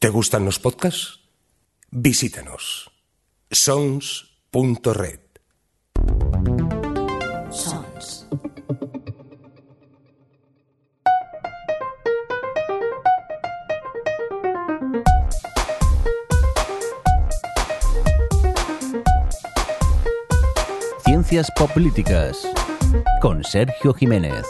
¿Te 0.00 0.08
gustan 0.08 0.46
los 0.46 0.58
podcasts? 0.58 1.20
Visítanos. 1.90 2.90
sons.red. 3.50 5.20
Sons. 7.50 8.26
Ciencias 21.04 21.52
Políticas 21.74 22.48
con 23.20 23.44
Sergio 23.44 23.92
Jiménez. 23.92 24.46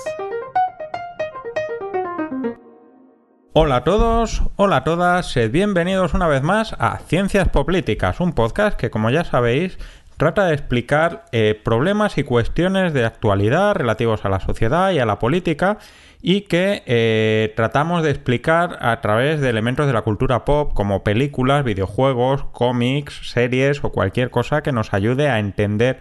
Hola 3.53 3.77
a 3.77 3.85
todos, 3.85 4.45
hola 4.55 4.77
a 4.77 4.85
todas, 4.85 5.33
sed 5.33 5.51
bienvenidos 5.51 6.15
una 6.15 6.29
vez 6.29 6.41
más 6.41 6.77
a 6.79 6.99
Ciencias 6.99 7.49
Políticas, 7.49 8.21
un 8.21 8.33
podcast 8.33 8.79
que 8.79 8.91
como 8.91 9.11
ya 9.11 9.25
sabéis 9.25 9.77
trata 10.17 10.47
de 10.47 10.55
explicar 10.55 11.25
eh, 11.33 11.61
problemas 11.61 12.17
y 12.17 12.23
cuestiones 12.23 12.93
de 12.93 13.05
actualidad 13.05 13.75
relativos 13.75 14.25
a 14.25 14.29
la 14.29 14.39
sociedad 14.39 14.93
y 14.93 15.01
a 15.01 15.05
la 15.05 15.19
política 15.19 15.79
y 16.23 16.43
que 16.43 16.85
eh, 16.87 17.53
tratamos 17.57 18.05
de 18.05 18.11
explicar 18.11 18.79
a 18.83 19.01
través 19.01 19.41
de 19.41 19.51
elementos 19.51 19.89
de 19.89 19.95
la 19.95 20.03
cultura 20.03 20.45
pop 20.45 20.73
como 20.73 21.03
películas, 21.03 21.65
videojuegos, 21.65 22.45
cómics, 22.53 23.33
series 23.33 23.83
o 23.83 23.91
cualquier 23.91 24.31
cosa 24.31 24.63
que 24.63 24.71
nos 24.71 24.95
ayude 24.95 25.29
a 25.29 25.41
entender 25.41 25.99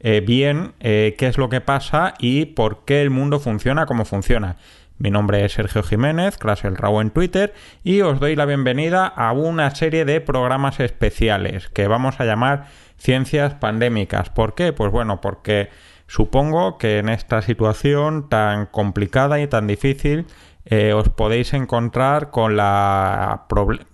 eh, 0.00 0.22
bien 0.26 0.74
qué 0.78 1.14
es 1.18 1.38
lo 1.38 1.48
que 1.48 1.60
pasa 1.60 2.14
y 2.18 2.46
por 2.46 2.84
qué 2.84 3.02
el 3.02 3.10
mundo 3.10 3.40
funciona 3.40 3.86
como 3.86 4.04
funciona. 4.04 4.56
Mi 4.98 5.10
nombre 5.10 5.44
es 5.44 5.52
Sergio 5.52 5.82
Jiménez, 5.82 6.38
clase 6.38 6.68
el 6.68 6.76
Raw 6.76 7.02
en 7.02 7.10
Twitter, 7.10 7.52
y 7.84 8.00
os 8.00 8.18
doy 8.18 8.34
la 8.34 8.46
bienvenida 8.46 9.06
a 9.06 9.32
una 9.32 9.70
serie 9.74 10.06
de 10.06 10.22
programas 10.22 10.80
especiales 10.80 11.68
que 11.68 11.86
vamos 11.86 12.18
a 12.18 12.24
llamar 12.24 12.68
Ciencias 12.96 13.54
Pandémicas. 13.54 14.30
¿Por 14.30 14.54
qué? 14.54 14.72
Pues 14.72 14.90
bueno, 14.90 15.20
porque 15.20 15.68
supongo 16.06 16.78
que 16.78 16.98
en 16.98 17.10
esta 17.10 17.42
situación 17.42 18.30
tan 18.30 18.64
complicada 18.66 19.38
y 19.38 19.46
tan 19.46 19.66
difícil 19.66 20.24
eh, 20.64 20.94
os 20.94 21.10
podéis 21.10 21.52
encontrar 21.52 22.30
con, 22.30 22.56
la, 22.56 23.44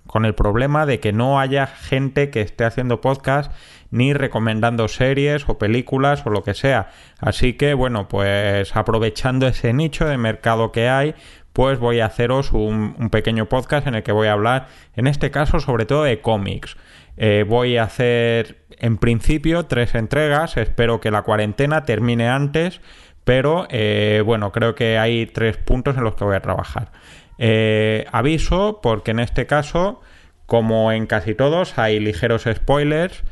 con 0.07 0.25
el 0.25 0.35
problema 0.37 0.87
de 0.87 1.01
que 1.01 1.13
no 1.13 1.41
haya 1.41 1.67
gente 1.67 2.31
que 2.31 2.43
esté 2.43 2.65
haciendo 2.65 3.01
podcast 3.01 3.53
ni 3.93 4.15
recomendando 4.15 4.89
series 4.89 5.49
o 5.49 5.59
películas 5.59 6.27
o 6.27 6.31
lo 6.31 6.43
que 6.43 6.55
sea. 6.55 6.91
Así 7.21 7.53
que 7.53 7.75
bueno, 7.75 8.09
pues 8.09 8.75
aprovechando 8.75 9.47
ese 9.47 9.73
nicho 9.73 10.07
de 10.07 10.17
mercado 10.19 10.73
que 10.73 10.89
hay, 10.89 11.15
pues 11.53 11.79
voy 11.79 12.01
a 12.01 12.07
haceros 12.07 12.53
un, 12.53 13.11
pequeño 13.11 13.47
podcast 13.47 13.87
en 13.87 13.95
el 13.95 14.03
que 14.03 14.13
voy 14.13 14.29
a 14.29 14.33
hablar, 14.33 14.69
en 14.97 15.07
este 15.07 15.31
caso, 15.31 15.61
sobre 15.61 15.85
todo 15.85 16.05
de 16.05 16.21
cómics. 16.21 16.77
Eh, 17.19 17.45
voy 17.47 17.77
a 17.77 17.85
hacer, 17.85 18.65
en 18.79 18.97
principio, 18.97 19.67
tres 19.67 19.95
entregas. 19.95 20.57
Espero 20.57 20.99
que 21.01 21.11
la 21.11 21.23
cuarentena 21.23 21.85
termine 21.85 22.29
antes, 22.29 22.81
pero 23.25 23.67
eh, 23.69 24.23
bueno, 24.25 24.51
creo 24.53 24.75
que 24.75 24.97
hay 24.97 25.27
tres 25.27 25.59
puntos 25.59 25.99
en 25.99 26.05
los 26.05 26.15
que 26.15 26.25
voy 26.25 26.37
a 26.37 26.41
trabajar. 26.41 26.91
Eh, 27.37 28.07
aviso, 28.11 28.81
porque 28.83 29.11
en 29.11 29.21
este 29.21 29.47
caso, 29.47 30.01
como 30.47 30.93
en 30.93 31.07
casi 31.07 31.35
todos, 31.35 31.79
hay 31.79 32.01
ligeros 32.01 32.49
spoilers 32.51 33.23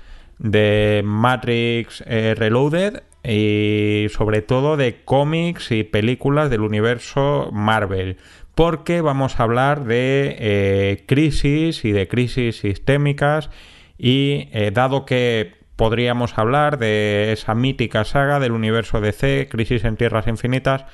de 0.41 1.03
Matrix 1.05 2.03
eh, 2.07 2.35
Reloaded 2.37 3.03
y 3.23 4.07
sobre 4.09 4.41
todo 4.41 4.79
de 4.79 5.05
cómics 5.05 5.71
y 5.71 5.85
películas 5.85 6.49
del 6.51 6.63
universo 6.63 7.51
Marvel. 7.53 8.17
Porque 8.55 9.03
vamos 9.03 9.39
a 9.39 9.43
hablar 9.43 9.85
de 9.85 10.37
eh, 10.39 11.05
crisis 11.07 11.85
y 11.85 11.93
de 11.93 12.09
crisis 12.09 12.59
sistémicas 12.59 13.51
y 13.99 14.49
eh, 14.53 14.71
dado 14.73 15.05
que 15.05 15.55
podríamos 15.77 16.37
hablar 16.39 16.79
de 16.79 17.33
esa 17.33 17.55
mítica 17.55 18.05
saga 18.05 18.41
del 18.41 18.53
universo 18.53 19.01
DC, 19.01 19.49
Crisis 19.51 19.85
en 19.85 19.97
Tierras 19.97 20.27
Infinitas, 20.27 20.85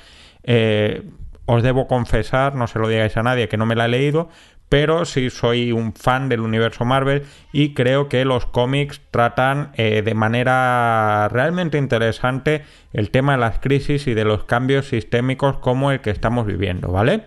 os 1.45 1.62
debo 1.62 1.89
confesar, 1.89 2.55
no 2.55 2.69
se 2.69 2.79
lo 2.79 2.89
digáis 2.89 3.17
a 3.17 3.23
nadie 3.25 3.49
que 3.49 3.56
no 3.56 3.67
me 3.67 3.75
la 3.75 3.87
he 3.87 3.89
leído, 3.89 4.29
pero 4.69 5.04
sí 5.04 5.31
soy 5.31 5.72
un 5.72 5.93
fan 5.94 6.28
del 6.28 6.41
universo 6.41 6.84
Marvel 6.84 7.25
y 7.53 7.75
creo 7.75 8.09
que 8.09 8.25
los 8.25 8.47
cómics 8.47 9.00
tratan 9.10 9.71
eh, 9.75 10.03
de 10.03 10.15
manera 10.15 11.28
realmente 11.28 11.78
interesante 11.78 12.65
el 12.93 13.10
tema 13.10 13.32
de 13.32 13.38
las 13.38 13.59
crisis 13.60 14.06
y 14.06 14.15
de 14.15 14.25
los 14.25 14.44
cambios 14.44 14.88
sistémicos 14.88 15.59
como 15.59 15.93
el 15.93 16.00
que 16.00 16.10
estamos 16.10 16.47
viviendo, 16.47 16.88
¿vale? 16.88 17.25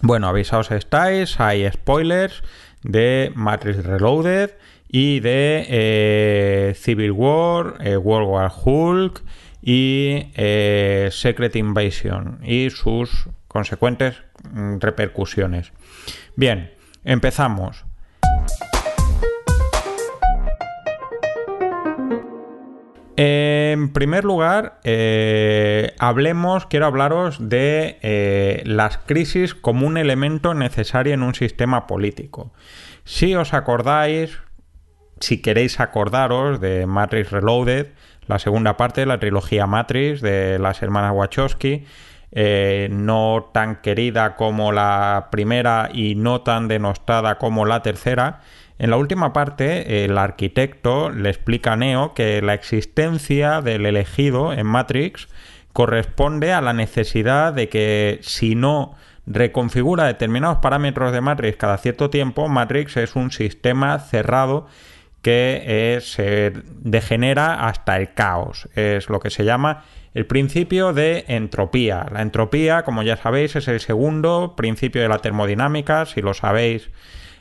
Bueno, 0.00 0.28
avisaos 0.28 0.70
estáis, 0.70 1.38
hay 1.40 1.70
spoilers 1.70 2.42
de 2.82 3.32
Matrix 3.34 3.84
Reloaded 3.84 4.50
y 4.88 5.20
de 5.20 5.66
eh, 5.68 6.74
Civil 6.76 7.12
War, 7.12 7.76
eh, 7.80 7.96
World 7.96 8.28
War 8.28 8.52
Hulk 8.64 9.22
y 9.62 10.26
Secret 11.10 11.54
Invasion 11.54 12.40
y 12.42 12.70
sus 12.70 13.28
consecuentes 13.46 14.16
mm, 14.50 14.78
repercusiones. 14.80 15.72
Bien, 16.36 16.72
empezamos. 17.04 17.84
En 23.16 23.92
primer 23.92 24.24
lugar, 24.24 24.80
eh, 24.84 25.94
hablemos, 25.98 26.66
quiero 26.66 26.86
hablaros 26.86 27.48
de 27.48 27.98
eh, 28.02 28.62
las 28.64 28.98
crisis 28.98 29.54
como 29.54 29.86
un 29.86 29.98
elemento 29.98 30.54
necesario 30.54 31.12
en 31.12 31.22
un 31.22 31.34
sistema 31.34 31.86
político. 31.86 32.52
Si 33.04 33.34
os 33.34 33.52
acordáis, 33.52 34.38
si 35.20 35.42
queréis 35.42 35.78
acordaros 35.78 36.60
de 36.60 36.86
Matrix 36.86 37.30
Reloaded, 37.30 37.88
la 38.26 38.38
segunda 38.38 38.76
parte 38.76 39.02
de 39.02 39.06
la 39.06 39.20
trilogía 39.20 39.66
Matrix 39.66 40.20
de 40.20 40.58
las 40.58 40.82
hermanas 40.82 41.12
Wachowski, 41.14 41.84
eh, 42.32 42.88
no 42.90 43.50
tan 43.52 43.76
querida 43.76 44.36
como 44.36 44.72
la 44.72 45.28
primera 45.30 45.90
y 45.92 46.14
no 46.14 46.40
tan 46.40 46.66
denostada 46.66 47.36
como 47.36 47.66
la 47.66 47.82
tercera. 47.82 48.40
En 48.78 48.90
la 48.90 48.96
última 48.96 49.32
parte, 49.32 50.04
el 50.04 50.16
arquitecto 50.16 51.10
le 51.10 51.28
explica 51.28 51.74
a 51.74 51.76
Neo 51.76 52.14
que 52.14 52.40
la 52.40 52.54
existencia 52.54 53.60
del 53.60 53.86
elegido 53.86 54.52
en 54.52 54.66
Matrix 54.66 55.28
corresponde 55.72 56.52
a 56.52 56.60
la 56.60 56.72
necesidad 56.72 57.52
de 57.52 57.68
que 57.68 58.18
si 58.22 58.54
no 58.54 58.94
reconfigura 59.26 60.04
determinados 60.04 60.58
parámetros 60.58 61.12
de 61.12 61.20
Matrix 61.20 61.56
cada 61.56 61.78
cierto 61.78 62.10
tiempo, 62.10 62.48
Matrix 62.48 62.96
es 62.96 63.14
un 63.14 63.30
sistema 63.30 63.98
cerrado 63.98 64.66
que 65.22 65.62
eh, 65.64 66.00
se 66.00 66.52
degenera 66.80 67.66
hasta 67.68 67.96
el 67.96 68.14
caos. 68.14 68.68
Es 68.74 69.08
lo 69.08 69.20
que 69.20 69.30
se 69.30 69.44
llama 69.44 69.84
el 70.14 70.26
principio 70.26 70.92
de 70.92 71.24
entropía. 71.28 72.06
La 72.12 72.22
entropía, 72.22 72.82
como 72.82 73.02
ya 73.02 73.16
sabéis, 73.16 73.56
es 73.56 73.68
el 73.68 73.80
segundo 73.80 74.54
principio 74.56 75.02
de 75.02 75.08
la 75.08 75.18
termodinámica, 75.18 76.06
si 76.06 76.20
lo 76.20 76.34
sabéis 76.34 76.90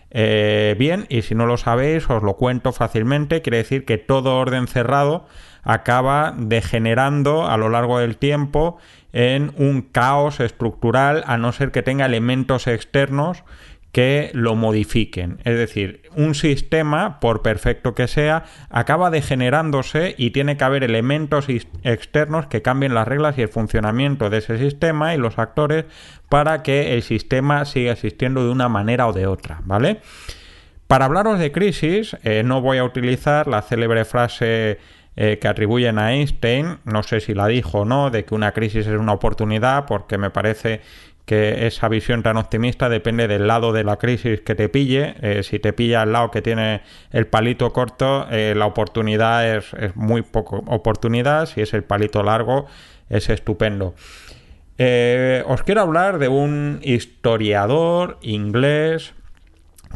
eh, 0.10 0.76
bien, 0.78 1.06
y 1.10 1.22
si 1.22 1.36
no 1.36 1.46
lo 1.46 1.58
sabéis, 1.58 2.10
os 2.10 2.24
lo 2.24 2.36
cuento 2.36 2.72
fácilmente. 2.72 3.42
Quiere 3.42 3.58
decir 3.58 3.86
que 3.86 3.98
todo 3.98 4.38
orden 4.38 4.68
cerrado 4.68 5.26
acaba 5.64 6.34
degenerando 6.38 7.48
a 7.48 7.58
lo 7.58 7.70
largo 7.70 8.00
del 8.00 8.18
tiempo 8.18 8.78
en 9.14 9.54
un 9.58 9.82
caos 9.82 10.40
estructural, 10.40 11.24
a 11.28 11.38
no 11.38 11.52
ser 11.52 11.72
que 11.72 11.84
tenga 11.84 12.06
elementos 12.06 12.68
externos 12.68 13.44
que 13.92 14.32
lo 14.34 14.56
modifiquen. 14.56 15.40
Es 15.44 15.58
decir, 15.58 16.04
un 16.16 16.34
sistema, 16.34 17.20
por 17.20 17.42
perfecto 17.42 17.94
que 17.94 18.08
sea, 18.08 18.46
acaba 18.70 19.10
degenerándose 19.10 20.16
y 20.18 20.32
tiene 20.32 20.56
que 20.56 20.64
haber 20.64 20.84
elementos 20.84 21.48
externos 21.50 22.48
que 22.48 22.62
cambien 22.62 22.94
las 22.94 23.08
reglas 23.08 23.38
y 23.38 23.42
el 23.42 23.50
funcionamiento 23.50 24.30
de 24.30 24.38
ese 24.38 24.58
sistema 24.58 25.14
y 25.14 25.18
los 25.18 25.40
actores 25.40 25.86
para 26.30 26.64
que 26.64 26.94
el 26.94 27.04
sistema 27.04 27.66
siga 27.66 27.92
existiendo 27.92 28.46
de 28.46 28.52
una 28.52 28.70
manera 28.70 29.08
o 29.08 29.14
de 29.14 29.28
otra, 29.28 29.60
¿vale? 29.66 30.00
Para 30.88 31.06
hablaros 31.06 31.40
de 31.40 31.52
crisis, 31.52 32.16
eh, 32.24 32.44
no 32.44 32.62
voy 32.62 32.78
a 32.78 32.84
utilizar 32.84 33.48
la 33.48 33.62
célebre 33.62 34.06
frase 34.06 34.78
eh, 35.18 35.40
que 35.42 35.48
atribuyen 35.50 36.00
a 36.00 36.14
Einstein, 36.14 36.80
no 36.86 37.04
sé 37.04 37.20
si 37.20 37.34
la 37.34 37.48
dijo 37.48 37.80
o 37.80 37.86
no, 37.86 38.10
de 38.10 38.24
que 38.24 38.34
una 38.34 38.54
crisis 38.54 38.88
es 38.88 38.98
una 38.98 39.12
oportunidad, 39.12 39.86
porque 39.86 40.18
me 40.18 40.30
parece 40.30 40.80
que 41.32 41.66
esa 41.66 41.88
visión 41.88 42.24
tan 42.24 42.36
optimista 42.36 42.90
depende 42.90 43.26
del 43.30 43.48
lado 43.48 43.72
de 43.72 43.86
la 43.86 43.96
crisis 43.96 44.42
que 44.42 44.54
te 44.54 44.68
pille. 44.68 45.16
Eh, 45.22 45.44
si 45.44 45.60
te 45.60 45.72
pilla 45.72 46.02
al 46.02 46.12
lado 46.12 46.30
que 46.30 46.42
tiene 46.42 46.82
el 47.10 47.26
palito 47.26 47.72
corto, 47.72 48.28
eh, 48.30 48.54
la 48.54 48.66
oportunidad 48.66 49.48
es, 49.56 49.74
muy 49.96 50.24
poco 50.24 50.58
oportunidad. 50.68 51.46
Si 51.46 51.62
es 51.62 51.74
el 51.74 51.86
palito 51.86 52.22
largo, 52.22 52.66
es 53.08 53.30
estupendo. 53.30 53.96
Eh, 54.78 55.42
os 55.48 55.64
quiero 55.64 55.80
hablar 55.80 56.20
de 56.20 56.28
un 56.28 56.82
historiador 56.84 58.18
inglés 58.22 59.14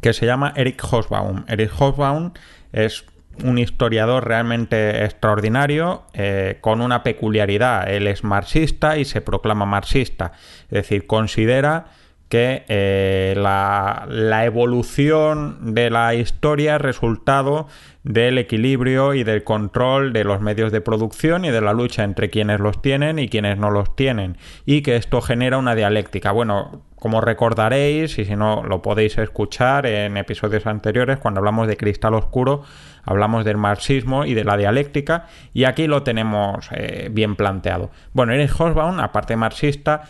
que 0.02 0.14
se 0.14 0.26
llama 0.26 0.54
Eric 0.56 0.82
Hobsbawm. 0.90 1.44
Eric 1.50 1.72
Hobsbawm 1.78 2.32
es 2.72 3.04
un 3.44 3.58
historiador 3.58 4.26
realmente 4.28 5.04
extraordinario, 5.04 6.04
eh, 6.14 6.58
con 6.62 6.82
una 6.82 7.04
peculiaridad. 7.04 7.90
Él 7.90 8.08
es 8.08 8.24
marxista 8.24 8.98
y 8.98 9.06
se 9.06 9.22
proclama 9.22 9.66
marxista. 9.66 10.32
Es 10.66 10.84
decir, 10.84 11.08
considera 11.08 11.88
que 12.30 12.66
eh, 12.68 13.36
la, 13.38 14.08
la, 14.10 14.46
evolución 14.46 15.76
de 15.76 15.92
la 15.92 16.16
historia 16.16 16.76
es 16.76 16.82
resultado 16.82 17.68
del 18.04 18.40
equilibrio 18.40 19.14
y 19.14 19.24
del 19.24 19.44
control 19.44 20.12
de 20.12 20.24
los 20.24 20.42
medios 20.42 20.72
de 20.72 20.82
producción 20.82 21.46
y 21.46 21.52
de 21.52 21.62
la 21.62 21.74
lucha 21.74 22.04
entre 22.04 22.32
quienes 22.32 22.60
los 22.60 22.82
tienen 22.82 23.20
y 23.20 23.30
quienes 23.30 23.58
no 23.58 23.70
los 23.70 23.96
tienen 23.96 24.38
y 24.66 24.82
que 24.82 24.96
esto 24.96 25.22
genera 25.22 25.60
una 25.60 25.76
dialéctica. 25.76 26.32
Bueno, 26.32 26.82
como 27.06 27.22
recordaréis, 27.22 28.18
y 28.18 28.26
si 28.26 28.36
no 28.36 28.64
lo 28.64 28.82
podéis 28.82 29.20
escuchar 29.20 29.86
en 29.86 30.18
episodios 30.18 30.66
anteriores, 30.66 31.20
cuando 31.20 31.38
hablamos 31.38 31.68
de 31.68 31.78
cristal 31.78 32.16
oscuro, 32.16 32.64
hablamos 33.06 33.46
del 33.46 33.57
marxismo 33.57 34.25
y 34.25 34.34
de 34.34 34.44
la 34.44 34.57
dialéctica, 34.57 35.28
y 35.54 35.63
aquí 35.63 35.88
lo 35.88 36.04
tenemos 36.04 36.69
eh, 36.72 37.10
bien 37.12 37.36
planteado. 37.36 37.92
Bueno, 38.13 38.34
Erich 38.34 38.52
Hobsbawm, 38.52 39.00
aparte 39.00 39.36
marxista, 39.36 40.04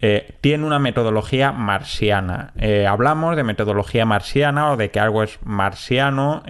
eh, 0.00 0.34
tiene 0.40 0.66
una 0.66 0.78
metodología 0.78 1.52
marxiana. 1.52 2.52
Eh, 2.56 2.86
hablamos 2.86 3.36
de 3.36 3.44
metodología 3.44 4.04
marxiana 4.04 4.72
o 4.72 4.76
de 4.76 4.90
que 4.90 5.00
algo 5.00 5.22
es 5.22 5.38
marxiano 5.44 6.42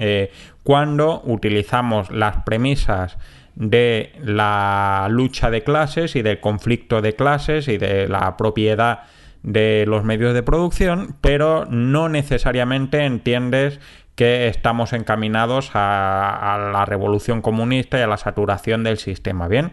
cuando 0.63 1.23
utilizamos 1.25 2.11
las 2.11 2.43
premisas 2.45 3.19
de 3.55 4.13
la 4.23 5.07
lucha 5.11 5.51
de 5.51 5.63
clases 5.63 6.17
y 6.17 6.23
del 6.23 6.41
conflicto 6.41 7.03
de 7.03 7.15
clases 7.15 7.69
y 7.69 7.77
de 7.77 8.09
la 8.09 8.37
propiedad 8.37 9.01
de 9.43 9.85
los 9.89 10.05
medios 10.05 10.35
de 10.35 10.43
producción, 10.43 11.17
pero 11.21 11.67
no 11.69 12.09
necesariamente 12.09 13.05
entiendes 13.05 13.81
que 14.23 14.47
estamos 14.47 14.93
encaminados 14.93 15.73
a, 15.75 16.71
la 16.73 16.85
revolución 16.85 17.43
comunista 17.43 17.99
y 17.99 18.03
a 18.03 18.07
la 18.07 18.19
saturación 18.19 18.85
del 18.85 18.99
sistema. 18.99 19.49
Bien, 19.49 19.73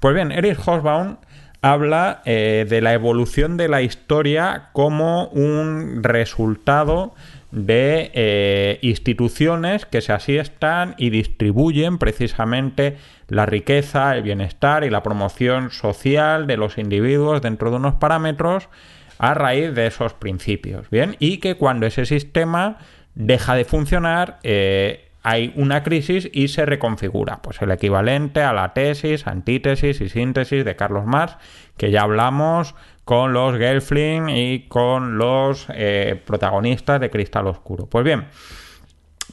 pues 0.00 0.14
bien, 0.14 0.32
Erich 0.32 0.56
Hobsbawm 0.56 1.18
habla 1.60 2.22
eh, 2.24 2.64
de 2.66 2.80
la 2.80 2.94
evolución 2.94 3.58
de 3.58 3.68
la 3.68 3.82
historia 3.82 4.70
como 4.72 5.26
un 5.26 6.02
resultado 6.02 7.14
de 7.50 8.10
eh, 8.14 8.78
instituciones 8.80 9.84
que 9.84 10.00
se 10.00 10.14
asiestan 10.14 10.94
y 10.96 11.10
distribuyen 11.10 11.98
precisamente 11.98 12.96
la 13.28 13.44
riqueza, 13.44 14.16
el 14.16 14.22
bienestar 14.22 14.84
y 14.84 14.88
la 14.88 15.02
promoción 15.02 15.70
social 15.70 16.46
de 16.46 16.56
los 16.56 16.78
individuos 16.78 17.42
dentro 17.42 17.68
de 17.68 17.76
unos 17.76 17.96
parámetros 17.96 18.70
a 19.18 19.34
raíz 19.34 19.74
de 19.74 19.88
esos 19.88 20.14
principios. 20.14 20.88
Bien, 20.88 21.16
y 21.18 21.36
que 21.36 21.56
cuando 21.56 21.84
ese 21.84 22.06
sistema 22.06 22.78
deja 23.14 23.54
de 23.54 23.64
funcionar, 23.64 24.38
eh, 24.42 25.10
hay 25.22 25.52
una 25.56 25.82
crisis 25.82 26.28
y 26.32 26.48
se 26.48 26.66
reconfigura. 26.66 27.40
Pues 27.42 27.60
el 27.62 27.70
equivalente 27.70 28.42
a 28.42 28.52
la 28.52 28.74
tesis, 28.74 29.26
antítesis 29.26 30.00
y 30.00 30.08
síntesis 30.08 30.64
de 30.64 30.76
Carlos 30.76 31.06
Marx, 31.06 31.36
que 31.76 31.90
ya 31.90 32.02
hablamos 32.02 32.74
con 33.04 33.32
los 33.32 33.56
Gelfling 33.56 34.28
y 34.28 34.68
con 34.68 35.18
los 35.18 35.66
eh, 35.70 36.20
protagonistas 36.26 37.00
de 37.00 37.10
Cristal 37.10 37.46
Oscuro. 37.46 37.86
Pues 37.86 38.04
bien, 38.04 38.26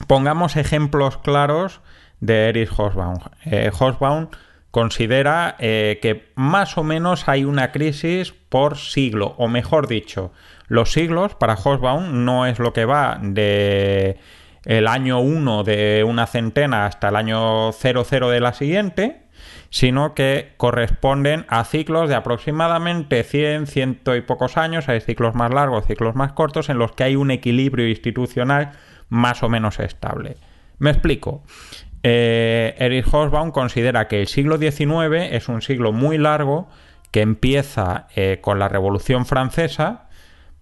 pongamos 0.08 0.56
ejemplos 0.56 1.18
claros 1.18 1.82
de 2.22 2.50
Erich 2.50 2.70
Hobsbawm. 2.70 3.18
Eh, 3.46 3.72
Hobsbawm 3.78 4.30
considera 4.72 5.56
eh, 5.60 6.00
que 6.02 6.32
más 6.36 6.78
o 6.78 6.84
menos 6.84 7.28
hay 7.28 7.44
una 7.44 7.72
crisis 7.72 8.34
por 8.50 8.78
siglo, 8.78 9.36
o 9.38 9.48
mejor 9.48 9.88
dicho, 9.88 10.32
los 10.72 10.94
siglos 10.94 11.36
para 11.36 11.58
Hobsbawm 11.58 12.24
no 12.24 12.46
es 12.46 12.58
lo 12.58 12.72
que 12.72 12.86
va 12.86 13.20
de 13.22 14.18
el 14.64 14.88
año 14.88 15.20
1 15.20 15.66
de 15.66 16.06
una 16.08 16.28
centena 16.28 16.86
hasta 16.86 17.10
el 17.10 17.18
año 17.18 17.74
00 17.74 18.30
de 18.30 18.40
la 18.40 18.54
siguiente, 18.54 19.24
sino 19.70 20.14
que 20.14 20.54
corresponden 20.56 21.46
a 21.50 21.66
ciclos 21.66 22.08
de 22.08 22.16
aproximadamente 22.16 23.24
100, 23.24 23.68
ciento 23.68 24.16
y 24.16 24.22
pocos 24.22 24.56
años, 24.56 24.88
hay 24.88 25.02
ciclos 25.02 25.36
más 25.36 25.54
largos, 25.54 25.88
ciclos 25.88 26.16
más 26.16 26.32
cortos, 26.32 26.70
en 26.70 26.78
los 26.78 26.94
que 26.94 27.04
hay 27.04 27.18
un 27.18 27.32
equilibrio 27.32 27.90
institucional 27.90 28.72
más 29.10 29.44
o 29.44 29.50
menos 29.50 29.78
estable. 29.82 30.38
Me 30.80 30.92
explico. 30.92 31.44
Eh, 32.02 32.76
Erich 32.78 33.08
Hobsbawm 33.12 33.52
considera 33.52 34.08
que 34.08 34.22
el 34.22 34.28
siglo 34.28 34.58
XIX 34.58 35.32
es 35.32 35.50
un 35.50 35.62
siglo 35.62 35.92
muy 35.92 36.18
largo 36.18 36.70
que 37.12 37.20
empieza 37.20 38.08
eh, 38.16 38.40
con 38.40 38.58
la 38.58 38.70
Revolución 38.70 39.26
Francesa 39.26 40.08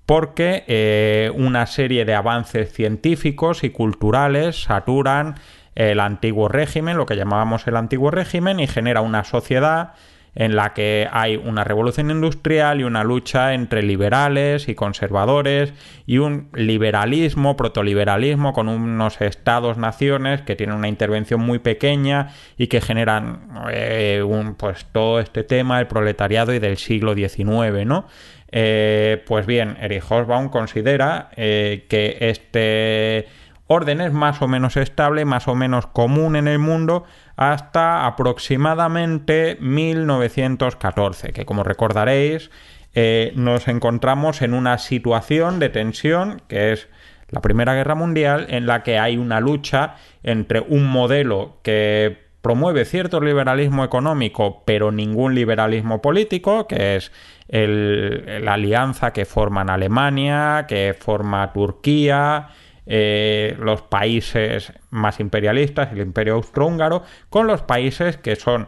porque 0.09 0.63
eh, 0.65 1.31
una 1.35 1.67
serie 1.67 2.03
de 2.03 2.15
avances 2.15 2.73
científicos 2.73 3.63
y 3.63 3.69
culturales 3.69 4.63
saturan 4.63 5.35
el 5.75 5.99
antiguo 5.99 6.47
régimen, 6.47 6.97
lo 6.97 7.05
que 7.05 7.15
llamábamos 7.15 7.67
el 7.67 7.75
antiguo 7.75 8.09
régimen, 8.09 8.59
y 8.59 8.65
genera 8.65 9.01
una 9.01 9.23
sociedad 9.23 9.93
en 10.33 10.55
la 10.55 10.73
que 10.73 11.07
hay 11.11 11.35
una 11.35 11.63
revolución 11.63 12.09
industrial 12.09 12.79
y 12.79 12.85
una 12.85 13.03
lucha 13.03 13.53
entre 13.53 13.83
liberales 13.83 14.67
y 14.67 14.73
conservadores 14.73 15.73
y 16.07 16.17
un 16.17 16.49
liberalismo, 16.53 17.55
protoliberalismo 17.55 18.53
con 18.53 18.67
unos 18.67 19.21
estados-naciones 19.21 20.41
que 20.41 20.55
tienen 20.55 20.75
una 20.75 20.87
intervención 20.87 21.39
muy 21.41 21.59
pequeña 21.59 22.29
y 22.57 22.65
que 22.65 22.81
generan 22.81 23.47
eh, 23.71 24.23
un, 24.25 24.55
pues 24.55 24.85
todo 24.91 25.19
este 25.19 25.43
tema 25.43 25.77
del 25.77 25.87
proletariado 25.87 26.51
y 26.53 26.59
del 26.59 26.77
siglo 26.77 27.13
XIX, 27.13 27.85
¿no? 27.85 28.07
Eh, 28.51 29.23
pues 29.27 29.45
bien, 29.45 29.77
Erich 29.79 30.03
Hobsbawm 30.03 30.49
considera 30.49 31.29
eh, 31.35 31.85
que 31.89 32.17
este 32.21 33.27
orden 33.67 34.01
es 34.01 34.11
más 34.11 34.41
o 34.41 34.47
menos 34.47 34.77
estable, 34.77 35.25
más 35.25 35.47
o 35.47 35.53
menos 35.53 35.85
común 35.85 36.35
en 36.35 36.47
el 36.47 36.57
mundo 36.57 37.03
hasta 37.35 38.07
aproximadamente 38.07 39.57
1914, 39.61 41.31
que 41.31 41.45
como 41.45 41.63
recordaréis 41.63 42.49
eh, 42.95 43.31
nos 43.35 43.67
encontramos 43.67 44.41
en 44.41 44.55
una 44.55 44.79
situación 44.79 45.59
de 45.59 45.69
tensión 45.69 46.41
que 46.47 46.73
es 46.73 46.87
la 47.29 47.41
Primera 47.41 47.75
Guerra 47.75 47.93
Mundial 47.93 48.47
en 48.49 48.65
la 48.65 48.81
que 48.81 48.97
hay 48.97 49.17
una 49.17 49.39
lucha 49.39 49.97
entre 50.23 50.61
un 50.61 50.87
modelo 50.87 51.59
que 51.61 52.17
promueve 52.41 52.85
cierto 52.85 53.21
liberalismo 53.21 53.83
económico 53.83 54.63
pero 54.65 54.91
ningún 54.91 55.35
liberalismo 55.35 56.01
político, 56.01 56.65
que 56.65 56.95
es 56.95 57.11
la 57.49 58.53
alianza 58.53 59.11
que 59.11 59.25
forman 59.25 59.69
Alemania, 59.69 60.65
que 60.67 60.95
forma 60.97 61.51
Turquía, 61.51 62.49
eh, 62.85 63.55
los 63.59 63.83
países 63.83 64.73
más 64.89 65.19
imperialistas, 65.19 65.91
el 65.91 65.99
imperio 65.99 66.35
austrohúngaro, 66.35 67.03
con 67.29 67.47
los 67.47 67.61
países 67.61 68.17
que 68.17 68.35
son 68.35 68.67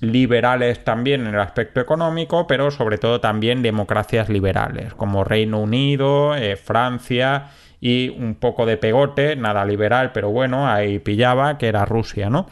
liberales 0.00 0.82
también 0.82 1.22
en 1.22 1.34
el 1.34 1.40
aspecto 1.40 1.80
económico, 1.80 2.46
pero 2.46 2.70
sobre 2.70 2.98
todo 2.98 3.20
también 3.20 3.62
democracias 3.62 4.28
liberales, 4.28 4.94
como 4.94 5.22
Reino 5.22 5.60
Unido, 5.60 6.34
eh, 6.34 6.56
Francia 6.56 7.50
y 7.80 8.08
un 8.08 8.34
poco 8.34 8.66
de 8.66 8.76
pegote, 8.76 9.36
nada 9.36 9.64
liberal, 9.64 10.10
pero 10.12 10.30
bueno, 10.30 10.68
ahí 10.68 10.98
pillaba, 10.98 11.56
que 11.56 11.68
era 11.68 11.84
Rusia, 11.84 12.30
¿no? 12.30 12.48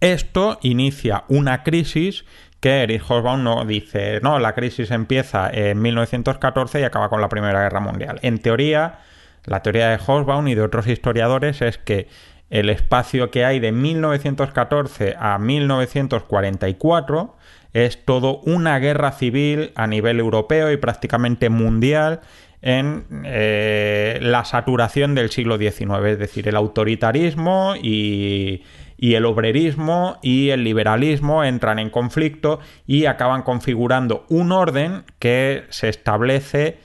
Esto 0.00 0.58
inicia 0.62 1.24
una 1.28 1.62
crisis 1.62 2.24
que 2.60 2.82
Erich 2.82 3.02
Hobsbawm 3.02 3.42
no 3.42 3.64
dice, 3.64 4.20
no, 4.22 4.38
la 4.38 4.54
crisis 4.54 4.90
empieza 4.90 5.50
en 5.50 5.80
1914 5.80 6.80
y 6.80 6.84
acaba 6.84 7.08
con 7.08 7.20
la 7.20 7.28
Primera 7.28 7.62
Guerra 7.62 7.80
Mundial. 7.80 8.18
En 8.22 8.38
teoría, 8.38 8.98
la 9.46 9.62
teoría 9.62 9.88
de 9.88 9.98
Hobsbawm 9.98 10.46
y 10.48 10.54
de 10.54 10.62
otros 10.62 10.86
historiadores 10.86 11.62
es 11.62 11.78
que 11.78 12.08
el 12.50 12.68
espacio 12.68 13.30
que 13.30 13.44
hay 13.44 13.60
de 13.60 13.72
1914 13.72 15.14
a 15.18 15.38
1944 15.38 17.36
es 17.72 18.04
todo 18.04 18.40
una 18.40 18.78
guerra 18.78 19.12
civil 19.12 19.72
a 19.76 19.86
nivel 19.86 20.18
europeo 20.18 20.70
y 20.72 20.76
prácticamente 20.76 21.48
mundial 21.48 22.20
en 22.62 23.06
eh, 23.24 24.18
la 24.20 24.44
saturación 24.44 25.14
del 25.14 25.30
siglo 25.30 25.56
XIX, 25.56 26.04
es 26.06 26.18
decir, 26.18 26.46
el 26.48 26.56
autoritarismo 26.56 27.74
y, 27.80 28.64
y 29.02 29.14
el 29.14 29.24
obrerismo 29.24 30.18
y 30.20 30.50
el 30.50 30.62
liberalismo 30.62 31.42
entran 31.42 31.78
en 31.78 31.88
conflicto 31.88 32.60
y 32.86 33.06
acaban 33.06 33.40
configurando 33.42 34.26
un 34.28 34.52
orden 34.52 35.04
que 35.18 35.64
se 35.70 35.88
establece 35.88 36.76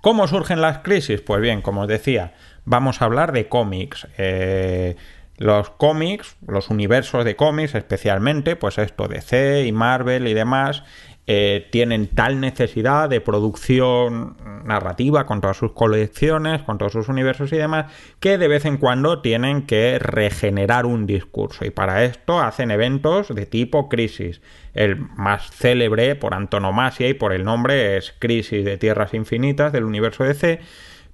¿Cómo 0.00 0.26
surgen 0.26 0.60
las 0.60 0.78
crisis? 0.78 1.20
Pues 1.20 1.40
bien, 1.40 1.62
como 1.62 1.82
os 1.82 1.88
decía, 1.88 2.34
vamos 2.64 3.00
a 3.00 3.04
hablar 3.04 3.32
de 3.32 3.48
cómics. 3.48 4.08
Eh, 4.18 4.96
los 5.38 5.70
cómics, 5.70 6.36
los 6.46 6.70
universos 6.70 7.24
de 7.24 7.36
cómics 7.36 7.74
especialmente, 7.74 8.56
pues 8.56 8.78
esto 8.78 9.08
de 9.08 9.22
C 9.22 9.64
y 9.64 9.72
Marvel 9.72 10.28
y 10.28 10.34
demás, 10.34 10.84
eh, 11.28 11.68
tienen 11.70 12.08
tal 12.08 12.40
necesidad 12.40 13.08
de 13.08 13.20
producción 13.20 14.36
narrativa 14.64 15.24
con 15.24 15.40
todas 15.40 15.56
sus 15.56 15.70
colecciones, 15.70 16.62
con 16.62 16.78
todos 16.78 16.92
sus 16.92 17.08
universos 17.08 17.52
y 17.52 17.56
demás, 17.56 17.92
que 18.18 18.38
de 18.38 18.48
vez 18.48 18.64
en 18.64 18.76
cuando 18.76 19.22
tienen 19.22 19.62
que 19.62 20.00
regenerar 20.00 20.84
un 20.84 21.06
discurso. 21.06 21.64
Y 21.64 21.70
para 21.70 22.02
esto 22.04 22.40
hacen 22.40 22.72
eventos 22.72 23.32
de 23.32 23.46
tipo 23.46 23.88
crisis. 23.88 24.40
El 24.74 24.96
más 24.96 25.50
célebre 25.52 26.16
por 26.16 26.34
antonomasia 26.34 27.08
y 27.08 27.14
por 27.14 27.32
el 27.32 27.44
nombre 27.44 27.96
es 27.96 28.14
Crisis 28.18 28.64
de 28.64 28.78
Tierras 28.78 29.14
Infinitas 29.14 29.72
del 29.72 29.84
universo 29.84 30.24
de 30.24 30.34
C. 30.34 30.60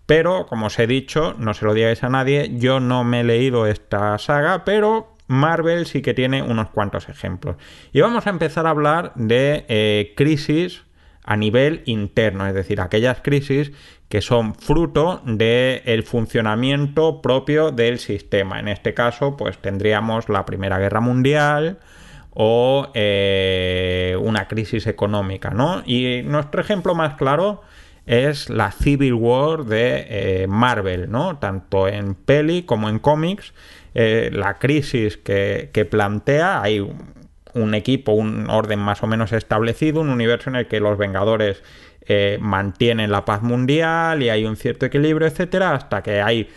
Pero, 0.06 0.46
como 0.46 0.66
os 0.66 0.78
he 0.78 0.86
dicho, 0.86 1.34
no 1.38 1.52
se 1.52 1.66
lo 1.66 1.74
digáis 1.74 2.02
a 2.02 2.08
nadie, 2.08 2.50
yo 2.54 2.80
no 2.80 3.04
me 3.04 3.20
he 3.20 3.24
leído 3.24 3.66
esta 3.66 4.16
saga, 4.16 4.64
pero 4.64 5.17
Marvel 5.28 5.86
sí 5.86 6.02
que 6.02 6.14
tiene 6.14 6.42
unos 6.42 6.70
cuantos 6.70 7.08
ejemplos. 7.08 7.56
Y 7.92 8.00
vamos 8.00 8.26
a 8.26 8.30
empezar 8.30 8.66
a 8.66 8.70
hablar 8.70 9.12
de 9.14 9.64
eh, 9.68 10.14
crisis 10.16 10.82
a 11.22 11.36
nivel 11.36 11.82
interno, 11.84 12.46
es 12.46 12.54
decir, 12.54 12.80
aquellas 12.80 13.20
crisis 13.20 13.70
que 14.08 14.22
son 14.22 14.54
fruto 14.54 15.20
del 15.26 16.02
funcionamiento 16.02 17.20
propio 17.20 17.70
del 17.70 17.98
sistema. 17.98 18.58
En 18.58 18.68
este 18.68 18.94
caso, 18.94 19.36
pues 19.36 19.58
tendríamos 19.58 20.30
la 20.30 20.46
Primera 20.46 20.78
Guerra 20.78 21.00
Mundial 21.00 21.78
o 22.30 22.88
eh, 22.94 24.16
una 24.20 24.48
crisis 24.48 24.86
económica, 24.86 25.50
¿no? 25.50 25.82
Y 25.84 26.22
nuestro 26.24 26.62
ejemplo 26.62 26.94
más 26.94 27.16
claro 27.16 27.62
es 28.08 28.48
la 28.48 28.72
Civil 28.72 29.12
War 29.12 29.64
de 29.64 30.06
eh, 30.08 30.46
Marvel, 30.48 31.10
¿no? 31.10 31.38
Tanto 31.38 31.86
en 31.88 32.14
peli 32.14 32.62
como 32.62 32.88
en 32.88 32.98
cómics 32.98 33.52
eh, 33.94 34.30
la 34.32 34.58
crisis 34.58 35.18
que, 35.18 35.88
plantea, 35.90 36.62
hay 36.62 36.80
un, 37.52 37.74
equipo, 37.74 38.12
un 38.12 38.48
orden 38.48 38.78
más 38.78 39.02
o 39.02 39.06
menos 39.06 39.32
establecido, 39.32 40.00
un 40.00 40.08
universo 40.08 40.48
en 40.48 40.56
el 40.56 40.68
que 40.68 40.80
los 40.80 40.96
Vengadores 40.96 41.62
eh, 42.02 42.38
mantienen 42.40 43.10
la 43.10 43.26
paz 43.26 43.42
mundial 43.42 44.22
y 44.22 44.30
hay 44.30 44.46
un 44.46 44.56
cierto 44.56 44.86
equilibrio, 44.86 45.28
etcétera, 45.28 45.74
hasta 45.74 46.02
que 46.02 46.22
hay 46.22 46.48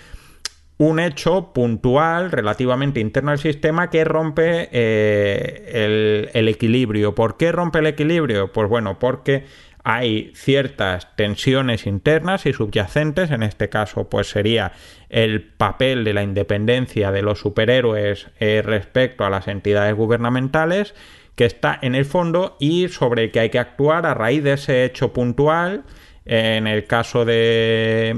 un 0.81 0.99
hecho 0.99 1.51
puntual 1.53 2.31
relativamente 2.31 2.99
interno 2.99 3.29
al 3.29 3.37
sistema 3.37 3.91
que 3.91 4.03
rompe 4.03 4.67
eh, 4.71 6.29
el, 6.33 6.47
equilibrio. 6.47 7.13
¿Por 7.13 7.37
qué 7.37 7.51
rompe 7.51 7.79
el 7.79 7.85
equilibrio? 7.85 8.51
Pues 8.51 8.67
bueno, 8.67 8.97
porque 8.97 9.45
hay 9.83 10.31
ciertas 10.35 11.15
tensiones 11.15 11.87
internas 11.87 12.45
y 12.45 12.53
subyacentes, 12.53 13.31
en 13.31 13.43
este 13.43 13.69
caso 13.69 14.09
pues 14.09 14.29
sería 14.29 14.73
el 15.09 15.41
papel 15.41 16.03
de 16.03 16.13
la 16.13 16.23
independencia 16.23 17.11
de 17.11 17.21
los 17.21 17.39
superhéroes 17.39 18.27
eh, 18.39 18.61
respecto 18.63 19.25
a 19.25 19.29
las 19.29 19.47
entidades 19.47 19.95
gubernamentales, 19.95 20.93
que 21.35 21.45
está 21.45 21.79
en 21.81 21.95
el 21.95 22.05
fondo 22.05 22.57
y 22.59 22.89
sobre 22.89 23.25
el 23.25 23.31
que 23.31 23.39
hay 23.39 23.49
que 23.49 23.59
actuar 23.59 24.05
a 24.05 24.13
raíz 24.13 24.43
de 24.43 24.53
ese 24.53 24.85
hecho 24.85 25.13
puntual, 25.13 25.83
en 26.25 26.67
el 26.67 26.85
caso 26.85 27.25
de, 27.25 28.15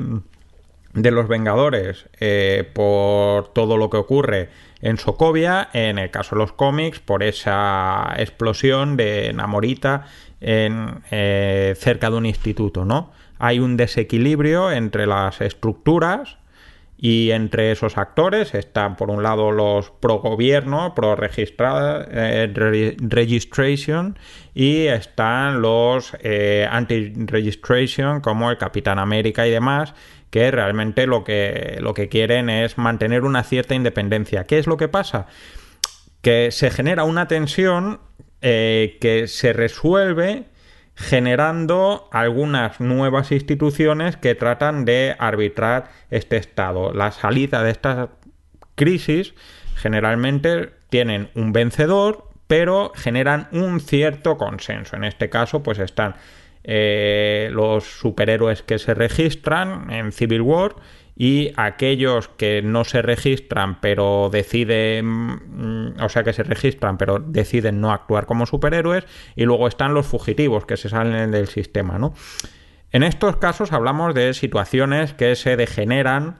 de 0.94 1.12
los 1.12 1.28
Vengadores, 1.28 2.08
eh, 2.20 2.70
por 2.74 3.54
todo 3.54 3.78
lo 3.78 3.90
que 3.90 3.98
ocurre 3.98 4.50
en 4.84 4.98
Sokovia, 4.98 5.70
en 5.72 5.98
el 5.98 6.12
caso 6.12 6.36
de 6.36 6.42
los 6.42 6.52
cómics, 6.52 7.00
por 7.00 7.24
esa 7.24 8.14
explosión 8.18 8.98
de 8.98 9.32
Namorita 9.34 10.08
en, 10.42 11.02
eh, 11.10 11.74
cerca 11.78 12.10
de 12.10 12.18
un 12.18 12.26
instituto, 12.26 12.84
¿no? 12.84 13.12
Hay 13.40 13.60
un 13.60 13.78
desequilibrio 13.78 14.72
entre 14.72 15.08
las 15.08 15.40
estructuras 15.40 16.38
y 16.98 17.32
entre 17.32 17.72
esos 17.72 17.98
actores 17.98 18.54
están 18.54 18.98
por 18.98 19.10
un 19.10 19.24
lado 19.24 19.52
los 19.52 19.90
pro 19.90 20.20
gobierno, 20.20 20.94
pro 20.94 21.18
eh, 21.22 22.98
y 24.54 24.86
están 24.88 25.62
los 25.62 26.18
eh, 26.20 26.68
anti 26.70 27.14
registration 27.26 28.20
como 28.20 28.52
el 28.52 28.58
Capitán 28.58 29.00
América 29.00 29.48
y 29.48 29.52
demás 29.52 29.94
que 30.34 30.50
realmente 30.50 31.06
lo 31.06 31.24
que, 31.24 31.78
lo 31.80 31.94
que 31.94 32.10
quieren 32.10 32.50
es 32.50 32.80
mantener 32.80 33.24
una 33.24 33.44
cierta 33.44 33.76
independencia. 33.76 34.46
¿Qué 34.46 34.58
es 34.58 34.66
lo 34.66 34.78
que 34.78 34.88
pasa? 34.88 35.28
Que 36.24 36.50
se 36.50 36.72
genera 36.72 37.04
una 37.04 37.28
tensión 37.28 38.00
eh, 38.42 38.98
que 39.00 39.28
se 39.28 39.54
resuelve 39.54 40.46
generando 40.96 42.10
algunas 42.12 42.80
nuevas 42.80 43.32
instituciones 43.32 44.18
que 44.18 44.34
tratan 44.34 44.86
de 44.86 45.16
arbitrar 45.20 45.92
este 46.10 46.38
estado. 46.38 46.94
La 46.94 47.12
salida 47.12 47.62
de 47.62 47.70
estas 47.70 48.10
crisis 48.74 49.36
generalmente 49.76 50.72
tienen 50.90 51.30
un 51.36 51.54
vencedor, 51.54 52.28
pero 52.48 52.92
generan 52.96 53.50
un 53.52 53.80
cierto 53.80 54.38
consenso. 54.38 54.96
En 54.96 55.04
este 55.04 55.30
caso, 55.30 55.62
pues 55.62 55.78
están 55.78 56.16
eh, 56.64 57.50
los 57.52 57.84
superhéroes 57.84 58.64
que 58.64 58.80
se 58.80 58.94
registran 58.94 59.92
en 59.92 60.12
Civil 60.12 60.42
War 60.42 60.76
y 61.16 61.52
aquellos 61.58 62.28
que 62.28 62.62
no 62.64 62.86
se 62.86 63.02
registran 63.02 63.80
pero 63.82 64.30
deciden, 64.32 65.06
mm, 65.06 66.02
o 66.02 66.10
sea 66.10 66.24
que 66.24 66.34
se 66.34 66.44
registran 66.44 66.98
pero 66.98 67.20
deciden 67.20 67.82
no 67.82 67.92
actuar 67.92 68.26
como 68.26 68.46
superhéroes 68.46 69.06
y 69.36 69.44
luego 69.44 69.68
están 69.68 69.94
los 69.94 70.08
fugitivos 70.08 70.66
que 70.66 70.78
se 70.78 70.90
salen 70.90 71.32
del 71.32 71.48
sistema, 71.48 72.00
¿no? 72.00 72.14
En 72.92 73.04
estos 73.04 73.38
casos 73.38 73.74
hablamos 73.74 74.14
de 74.14 74.34
situaciones 74.34 75.14
que 75.14 75.36
se 75.36 75.58
degeneran 75.58 76.40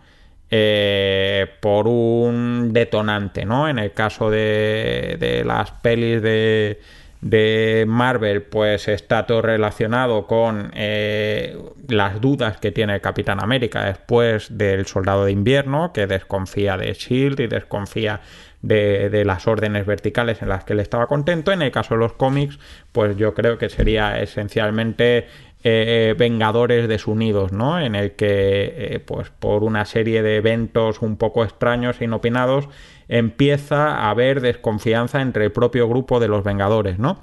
eh, 0.52 1.48
por 1.62 1.88
un 1.88 2.74
detonante, 2.74 3.44
¿no? 3.44 3.68
En 3.68 3.80
el 3.80 3.92
caso 3.92 4.30
de, 4.30 5.18
de 5.20 5.44
las 5.44 5.72
pelis 5.72 6.22
de 6.22 6.80
de 7.24 7.86
Marvel, 7.88 8.42
pues 8.42 8.90
está 8.90 9.26
todo 9.26 9.42
relacionado 9.42 10.28
con 10.28 10.72
eh, 10.76 11.58
las 11.88 12.20
dudas 12.20 12.58
que 12.58 12.72
tiene 12.74 12.96
el 12.96 13.02
Capitán 13.02 13.42
América 13.42 13.86
después 13.86 14.58
del 14.58 14.86
Soldado 14.86 15.24
de 15.24 15.32
Invierno, 15.32 15.94
que 15.94 16.06
desconfía 16.06 16.76
de 16.76 16.92
Shield 16.94 17.40
y 17.40 17.48
desconfía 17.48 18.20
de, 18.62 19.24
las 19.26 19.48
órdenes 19.48 19.86
verticales 19.86 20.42
en 20.42 20.50
las 20.50 20.66
que 20.66 20.74
él 20.74 20.82
estaba 20.82 21.08
contento. 21.08 21.54
En 21.54 21.62
el 21.62 21.72
caso 21.72 21.94
de 21.94 22.02
los 22.02 22.14
cómics, 22.14 22.60
pues 22.92 23.16
yo 23.16 23.34
creo 23.34 23.58
que 23.58 23.70
sería 23.70 24.20
esencialmente 24.20 25.28
eh, 25.64 26.16
Vengadores 26.18 26.90
desunidos, 26.90 27.54
¿no? 27.54 27.80
En 27.80 27.96
el 27.96 28.18
que, 28.18 28.74
eh, 28.76 29.00
pues 29.00 29.30
por 29.30 29.64
una 29.64 29.86
serie 29.86 30.22
de 30.22 30.36
eventos 30.36 31.02
un 31.02 31.16
poco 31.16 31.46
extraños 31.46 32.02
e 32.02 32.04
inopinados, 32.04 32.68
empieza 33.08 33.96
a 33.96 34.10
haber 34.10 34.42
desconfianza 34.42 35.22
entre 35.22 35.46
el 35.46 35.52
propio 35.52 35.88
grupo 35.88 36.20
de 36.20 36.28
los 36.28 36.44
Vengadores, 36.44 37.00
¿no? 37.00 37.20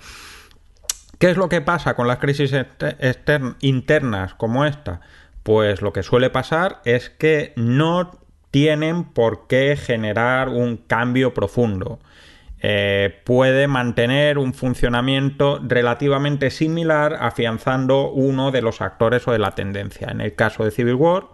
¿Qué 1.18 1.30
es 1.30 1.36
lo 1.36 1.48
que 1.48 1.60
pasa 1.60 1.94
con 1.94 2.08
las 2.08 2.18
crisis 2.18 2.54
internas 3.60 4.34
como 4.34 4.64
esta? 4.64 5.02
Pues 5.42 5.82
lo 5.82 5.92
que 5.92 6.02
suele 6.02 6.30
pasar 6.30 6.80
es 6.84 7.10
que 7.10 7.52
no 7.56 8.18
tienen 8.50 9.04
por 9.04 9.46
qué 9.46 9.76
generar 9.76 10.48
un 10.48 10.78
cambio 10.78 11.34
profundo. 11.34 11.98
Eh, 12.62 13.20
puede 13.24 13.68
mantener 13.68 14.36
un 14.36 14.52
funcionamiento 14.52 15.60
relativamente 15.62 16.50
similar 16.50 17.16
afianzando 17.20 18.10
uno 18.10 18.50
de 18.50 18.60
los 18.60 18.82
actores 18.82 19.26
o 19.28 19.32
de 19.32 19.38
la 19.38 19.54
tendencia. 19.54 20.08
En 20.10 20.20
el 20.20 20.34
caso 20.34 20.64
de 20.64 20.70
Civil 20.70 20.94
War, 20.94 21.24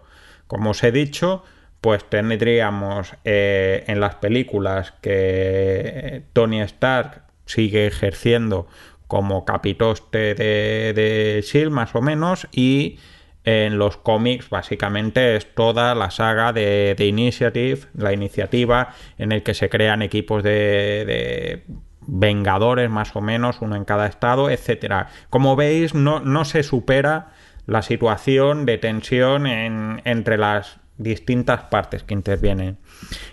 como 0.47 0.71
os 0.71 0.83
he 0.83 0.91
dicho, 0.91 1.43
pues 1.81 2.03
tendríamos 2.09 3.13
eh, 3.23 3.83
en 3.87 3.99
las 3.99 4.15
películas 4.15 4.93
que 5.01 6.23
Tony 6.33 6.61
Stark 6.61 7.23
sigue 7.45 7.87
ejerciendo 7.87 8.67
como 9.07 9.45
capitoste 9.45 10.35
de, 10.35 10.93
de 10.93 11.43
Shield 11.45 11.71
más 11.71 11.95
o 11.95 12.01
menos 12.01 12.47
y 12.51 12.99
en 13.45 13.77
los 13.77 13.95
cómics 13.95 14.49
básicamente 14.49 15.37
es 15.37 15.53
toda 15.55 15.95
la 15.95 16.11
saga 16.11 16.51
de, 16.51 16.95
de, 16.97 17.05
Initiative, 17.05 17.87
la 17.95 18.11
iniciativa 18.11 18.93
en 19.17 19.31
el 19.31 19.41
que 19.41 19.53
se 19.53 19.69
crean 19.69 20.01
equipos 20.01 20.43
de, 20.43 21.05
de 21.07 21.63
vengadores 22.07 22.89
más 22.89 23.15
o 23.15 23.21
menos, 23.21 23.61
uno 23.61 23.77
en 23.77 23.85
cada 23.85 24.07
estado, 24.07 24.49
etcétera. 24.49 25.07
Como 25.29 25.55
veis, 25.55 25.93
no, 25.93 26.19
no 26.19 26.43
se 26.43 26.63
supera 26.63 27.29
la 27.65 27.81
situación 27.83 28.65
de 28.65 28.77
tensión 28.77 29.47
en, 29.47 30.01
entre 30.03 30.37
las 30.37 30.79
distintas 30.97 31.61
partes 31.63 32.03
que 32.03 32.13
intervienen. 32.13 32.77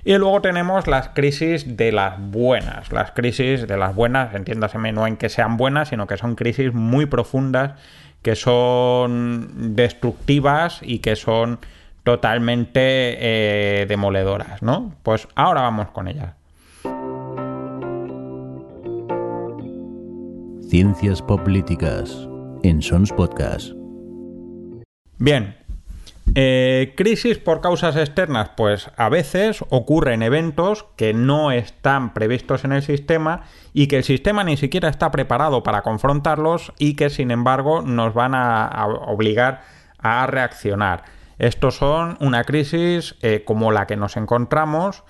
Y 0.05 0.17
luego 0.19 0.41
tenemos 0.41 0.87
las 0.87 1.09
crisis 1.11 1.77
de 1.77 1.93
las 1.93 2.21
buenas. 2.21 2.93
Las 2.93 3.13
crisis 3.13 3.67
de 3.67 3.77
las 3.77 3.95
buenas, 3.95 4.35
entiéndaseme, 4.35 4.93
no 4.93 5.07
en 5.07 5.17
que 5.17 5.29
sean 5.29 5.57
buenas, 5.57 5.89
sino 5.89 6.07
que 6.07 6.17
son 6.17 6.35
crisis 6.35 6.73
muy 6.73 7.07
profundas 7.07 7.73
que 8.25 8.37
son 8.37 9.77
destructivas 9.77 10.81
y 10.83 11.01
que 11.01 11.15
son 11.15 11.59
totalmente 12.05 12.81
eh, 12.81 13.87
demoledoras, 13.87 14.63
¿no? 14.63 14.95
Pues 15.03 15.29
ahora 15.35 15.61
vamos 15.61 15.91
con 15.91 16.09
ellas. 16.09 16.35
Ciencias 20.71 21.21
Políticas 21.21 22.27
en 22.63 22.81
Sons 22.81 23.13
Podcast. 23.13 23.73
Bien, 25.19 25.55
eh, 26.35 26.95
crisis 26.97 27.39
por 27.39 27.61
causas 27.61 27.97
externas, 27.97 28.51
pues 28.57 28.91
a 28.97 29.09
veces 29.09 29.63
ocurren 29.69 30.23
eventos 30.23 30.87
que 30.97 31.13
no 31.13 31.53
están 31.53 32.15
previstos 32.15 32.65
en 32.65 32.73
el 32.73 32.83
sistema 32.83 33.43
y 33.73 33.87
que 33.87 33.99
el 33.99 34.05
sistema 34.05 34.43
ni 34.43 34.57
siquiera 34.57 34.89
está 34.89 35.11
preparado 35.11 35.63
para 35.63 35.83
confrontarlos 35.83 36.73
y 36.79 36.95
que 36.95 37.11
sin 37.11 37.31
embargo 37.31 37.83
nos 37.83 38.15
van 38.15 38.35
a, 38.35 38.87
obligar 39.07 39.63
a 39.99 40.27
reaccionar. 40.27 41.05
Estos 41.39 41.77
son 41.77 42.17
una 42.21 42.45
crisis 42.45 43.17
eh, 43.21 43.43
como 43.45 43.71
la 43.71 43.87
que 43.87 43.97
nos 43.97 44.17
encontramos 44.17 45.05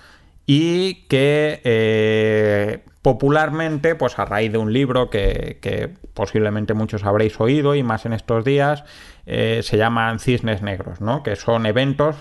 y 0.47 1.06
que 1.06 1.61
eh, 1.64 2.85
popularmente, 3.04 3.96
pues 3.96 4.18
a 4.18 4.25
raíz 4.25 4.50
de 4.50 4.56
un 4.56 4.73
libro 4.73 5.11
que, 5.11 5.92
posiblemente 6.14 6.73
muchos 6.73 7.04
habréis 7.04 7.38
oído 7.38 7.75
y 7.75 7.82
más 7.82 8.06
en 8.06 8.14
estos 8.14 8.46
días, 8.46 8.82
eh, 9.26 9.61
se 9.62 9.76
llaman 9.76 10.20
cisnes 10.20 10.62
negros, 10.62 11.02
¿no? 11.02 11.23
que 11.23 11.37
son 11.37 11.66
eventos 11.66 12.16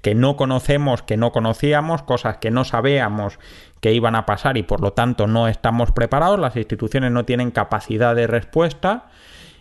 que 0.00 0.14
no 0.14 0.36
conocemos, 0.36 1.02
que 1.02 1.18
no 1.18 1.30
conocíamos, 1.30 2.02
cosas 2.04 2.38
que 2.38 2.50
no 2.50 2.64
sabíamos 2.64 3.38
que 3.80 3.92
iban 3.92 4.14
a 4.14 4.24
pasar 4.24 4.56
y 4.56 4.62
por 4.62 4.80
lo 4.80 4.94
tanto 4.94 5.26
no 5.26 5.46
estamos 5.46 5.92
preparados, 5.92 6.40
las 6.40 6.56
instituciones 6.56 7.12
no 7.12 7.26
tienen 7.26 7.50
capacidad 7.50 8.14
de 8.14 8.26
respuesta 8.26 9.10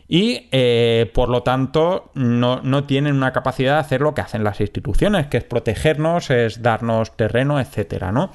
y 0.08 0.48
eh, 0.54 1.12
por 1.14 1.28
lo 1.28 1.44
tanto 1.44 2.10
no, 2.14 2.62
no, 2.64 2.86
tienen 2.86 3.18
una 3.18 3.34
capacidad 3.34 3.74
de 3.74 3.80
hacer 3.80 4.00
lo 4.00 4.14
que 4.14 4.22
hacen 4.22 4.46
las 4.46 4.62
instituciones, 4.62 5.28
que 5.28 5.38
es 5.38 5.44
protegernos, 5.44 6.30
es 6.30 6.62
darnos 6.62 7.18
terreno, 7.18 7.60
etcétera, 7.60 8.14
¿no? 8.14 8.32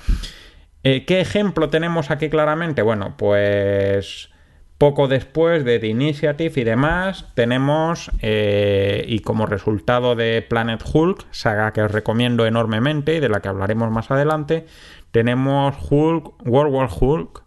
Eh, 0.88 1.04
¿Qué 1.04 1.20
ejemplo 1.20 1.68
tenemos 1.68 2.12
aquí 2.12 2.28
claramente? 2.28 2.80
Bueno, 2.80 3.16
pues 3.16 4.30
poco 4.78 5.08
después 5.08 5.64
de 5.64 5.80
The 5.80 5.88
Initiative 5.88 6.60
y 6.60 6.62
demás, 6.62 7.26
tenemos, 7.34 8.12
eh, 8.22 9.04
y 9.08 9.18
como 9.18 9.46
resultado 9.46 10.14
de 10.14 10.42
Planet 10.48 10.80
Hulk, 10.84 11.26
saga 11.32 11.72
que 11.72 11.82
os 11.82 11.90
recomiendo 11.90 12.46
enormemente 12.46 13.16
y 13.16 13.20
de 13.20 13.28
la 13.28 13.40
que 13.40 13.48
hablaremos 13.48 13.90
más 13.90 14.12
adelante, 14.12 14.66
tenemos 15.10 15.74
Hulk, 15.90 16.46
World 16.46 16.72
War 16.72 16.88
Hulk, 17.00 17.42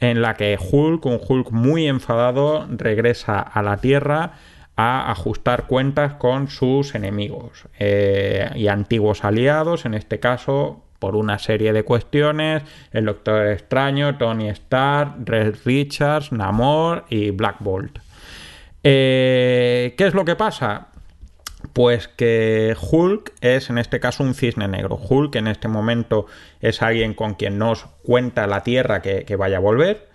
en 0.00 0.20
la 0.20 0.34
que 0.34 0.58
Hulk, 0.60 1.06
un 1.06 1.20
Hulk 1.24 1.52
muy 1.52 1.86
enfadado, 1.86 2.66
regresa 2.70 3.38
a 3.38 3.62
la 3.62 3.76
Tierra 3.76 4.32
a 4.74 5.12
ajustar 5.12 5.68
cuentas 5.68 6.14
con 6.14 6.48
sus 6.48 6.96
enemigos 6.96 7.68
eh, 7.78 8.50
y 8.56 8.66
antiguos 8.66 9.22
aliados, 9.22 9.84
en 9.84 9.94
este 9.94 10.18
caso 10.18 10.89
por 11.00 11.16
una 11.16 11.40
serie 11.40 11.72
de 11.72 11.82
cuestiones, 11.82 12.62
el 12.92 13.06
Doctor 13.06 13.48
Extraño, 13.48 14.16
Tony 14.18 14.48
Stark, 14.50 15.14
Red 15.24 15.56
Richards, 15.64 16.30
Namor 16.30 17.06
y 17.08 17.30
Black 17.30 17.56
Bolt. 17.58 17.98
Eh, 18.84 19.94
¿Qué 19.98 20.06
es 20.06 20.14
lo 20.14 20.24
que 20.24 20.36
pasa? 20.36 20.88
Pues 21.72 22.08
que 22.08 22.76
Hulk 22.80 23.32
es 23.40 23.70
en 23.70 23.78
este 23.78 23.98
caso 23.98 24.22
un 24.22 24.34
cisne 24.34 24.68
negro. 24.68 24.96
Hulk 24.96 25.34
en 25.36 25.46
este 25.46 25.68
momento 25.68 26.26
es 26.60 26.82
alguien 26.82 27.14
con 27.14 27.34
quien 27.34 27.58
nos 27.58 27.86
cuenta 28.04 28.46
la 28.46 28.62
Tierra 28.62 29.02
que, 29.02 29.36
vaya 29.36 29.56
a 29.56 29.60
volver. 29.60 30.08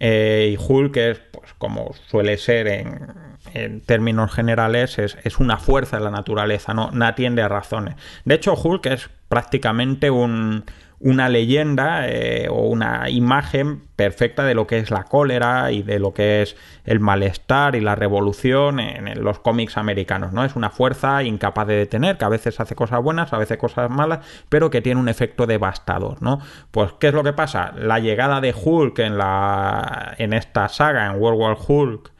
Eh, 0.00 0.54
y 0.54 0.62
Hulk 0.62 0.96
es, 0.96 1.20
pues 1.32 1.52
como 1.58 1.92
suele 2.06 2.36
ser 2.38 2.68
en, 2.68 3.80
términos 3.86 4.32
generales, 4.32 4.98
es, 4.98 5.16
es, 5.24 5.38
una 5.38 5.56
fuerza 5.56 5.98
de 5.98 6.04
la 6.04 6.10
naturaleza, 6.10 6.74
no, 6.74 6.90
no 6.92 7.06
atiende 7.06 7.42
a 7.42 7.48
razones. 7.48 7.94
De 8.24 8.34
hecho, 8.34 8.54
Hulk 8.54 8.86
es 8.86 9.10
prácticamente 9.28 10.10
una 10.10 11.28
leyenda 11.28 12.08
eh, 12.08 12.48
o 12.50 12.62
una 12.62 13.08
imagen 13.08 13.82
perfecta 13.94 14.44
de 14.44 14.54
lo 14.54 14.66
que 14.66 14.78
es 14.78 14.90
la 14.90 15.04
cólera 15.04 15.70
y 15.70 15.82
de 15.82 15.98
lo 15.98 16.12
que 16.12 16.42
es 16.42 16.56
el 16.84 16.98
malestar 16.98 17.76
y 17.76 17.80
la 17.80 17.94
revolución 17.94 18.80
en, 18.80 19.22
los 19.22 19.38
cómics 19.38 19.76
americanos, 19.76 20.32
¿no? 20.32 20.44
Es 20.44 20.56
una 20.56 20.70
fuerza 20.70 21.22
incapaz 21.22 21.66
de 21.66 21.76
detener, 21.76 22.16
que 22.16 22.24
a 22.24 22.28
veces 22.28 22.58
hace 22.60 22.74
cosas 22.74 23.02
buenas, 23.02 23.32
a 23.32 23.38
veces 23.38 23.58
cosas 23.58 23.90
malas, 23.90 24.20
pero 24.48 24.70
que 24.70 24.80
tiene 24.80 25.00
un 25.00 25.08
efecto 25.08 25.46
devastador, 25.46 26.22
¿no? 26.22 26.40
Pues, 26.70 26.92
¿qué 26.98 27.08
es 27.08 27.14
lo 27.14 27.22
que 27.22 27.32
pasa? 27.32 27.72
La 27.76 27.98
llegada 27.98 28.40
de 28.40 28.54
Hulk 28.54 28.98
en, 29.00 29.18
la, 29.18 30.14
en 30.18 30.32
esta 30.32 30.68
saga, 30.68 31.06
en 31.06 31.20
World 31.20 31.40
War 31.40 31.56
Hulk, 31.66 32.12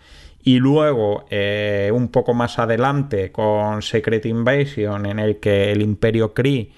y 0.48 0.60
luego 0.60 1.26
eh, 1.30 1.90
un 1.92 2.08
poco 2.08 2.32
más 2.32 2.58
adelante 2.58 3.32
con 3.32 3.82
Secret 3.82 4.24
Invasion 4.24 5.04
en 5.04 5.18
el 5.18 5.40
que 5.40 5.72
el 5.72 5.82
Imperio 5.82 6.32
Kree 6.32 6.72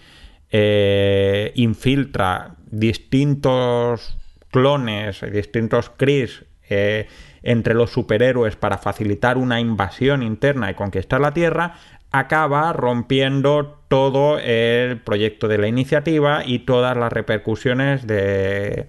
eh, 0.51 1.53
infiltra 1.55 2.57
distintos 2.71 4.19
clones, 4.51 5.21
distintos 5.33 5.91
Kree 5.91 6.29
eh, 6.69 7.09
entre 7.43 7.75
los 7.75 7.91
superhéroes 7.91 8.57
para 8.57 8.79
facilitar 8.79 9.39
una 9.39 9.61
invasión 9.61 10.23
interna 10.23 10.71
y 10.71 10.75
conquistar 10.75 11.21
la 11.21 11.33
Tierra, 11.33 11.75
acaba 12.13 12.73
rompiendo 12.73 13.83
todo 13.89 14.39
el 14.39 15.01
proyecto 15.01 15.49
de 15.49 15.59
la 15.59 15.69
iniciativa 15.69 16.45
y 16.45 16.61
todas 16.61 16.97
las 16.97 17.13
repercusiones 17.13 18.07
de 18.07 18.87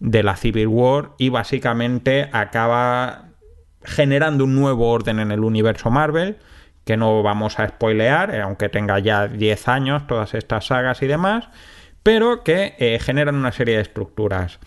la 0.00 0.36
Civil 0.36 0.66
War 0.66 1.10
y 1.18 1.28
básicamente 1.28 2.28
acaba 2.32 3.28
generando 3.84 4.44
un 4.44 4.54
nuevo 4.54 4.90
orden 4.90 5.18
en 5.18 5.30
el 5.30 5.44
universo 5.44 5.90
Marvel 5.90 6.36
que 6.88 6.96
no 6.96 7.22
vamos 7.22 7.58
a 7.58 7.68
spoilear, 7.68 8.34
eh, 8.34 8.40
aunque 8.40 8.70
tenga 8.70 8.98
ya 8.98 9.28
10 9.28 9.68
años 9.68 10.06
todas 10.06 10.32
estas 10.32 10.68
sagas 10.68 11.02
y 11.02 11.06
demás, 11.06 11.50
pero 12.02 12.42
que 12.42 12.76
eh, 12.78 12.98
generan 12.98 13.34
una 13.34 13.52
serie 13.52 13.76
de 13.76 13.82
estructuras. 13.82 14.58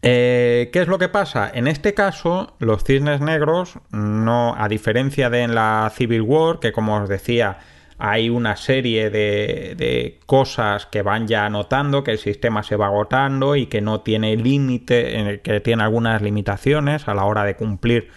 Eh, 0.00 0.70
¿Qué 0.72 0.80
es 0.80 0.88
lo 0.88 0.96
que 0.96 1.10
pasa? 1.10 1.50
En 1.52 1.68
este 1.68 1.92
caso, 1.92 2.56
los 2.58 2.84
cisnes 2.84 3.20
negros, 3.20 3.80
no, 3.90 4.54
a 4.56 4.66
diferencia 4.66 5.28
de 5.28 5.42
en 5.42 5.54
la 5.54 5.92
Civil 5.94 6.22
War, 6.22 6.58
que 6.58 6.72
como 6.72 6.96
os 6.96 7.06
decía, 7.06 7.58
hay 7.98 8.30
una 8.30 8.56
serie 8.56 9.10
de, 9.10 9.74
de, 9.76 10.20
cosas 10.24 10.86
que 10.86 11.02
van 11.02 11.28
ya 11.28 11.44
anotando, 11.44 12.02
que 12.02 12.12
el 12.12 12.18
sistema 12.18 12.62
se 12.62 12.76
va 12.76 12.86
agotando 12.86 13.56
y 13.56 13.66
que 13.66 13.82
no 13.82 14.00
tiene 14.00 14.36
límite, 14.36 15.42
que 15.44 15.60
tiene 15.60 15.82
algunas 15.82 16.22
limitaciones 16.22 17.08
a 17.08 17.14
la 17.14 17.26
hora 17.26 17.44
de 17.44 17.56
cumplir 17.56 18.08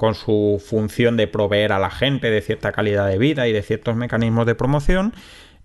con 0.00 0.14
su 0.14 0.64
función 0.66 1.18
de 1.18 1.26
proveer 1.26 1.72
a 1.72 1.78
la 1.78 1.90
gente 1.90 2.30
de 2.30 2.40
cierta 2.40 2.72
calidad 2.72 3.06
de 3.06 3.18
vida 3.18 3.46
y 3.48 3.52
de 3.52 3.60
ciertos 3.60 3.96
mecanismos 3.96 4.46
de 4.46 4.54
promoción, 4.54 5.12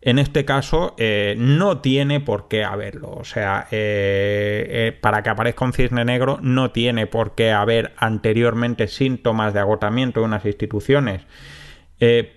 en 0.02 0.20
este 0.20 0.44
caso 0.44 0.94
eh, 0.98 1.36
no 1.38 1.78
tiene 1.78 2.20
por 2.20 2.50
qué 2.50 2.66
haberlo. 2.66 3.12
O 3.12 3.24
sea, 3.24 3.70
eh, 3.72 4.68
eh, 4.70 4.98
para 5.00 5.24
que 5.24 5.30
aparezca 5.30 5.64
un 5.64 5.72
cisne 5.72 6.04
negro 6.04 6.38
no 6.42 6.72
tiene 6.72 7.08
por 7.08 7.34
qué 7.34 7.54
haber 7.54 7.94
anteriormente 7.96 8.90
síntomas 8.90 9.54
de 9.54 9.62
agotamiento 9.62 10.20
de 10.20 10.26
unas 10.26 10.46
instituciones. 10.46 11.22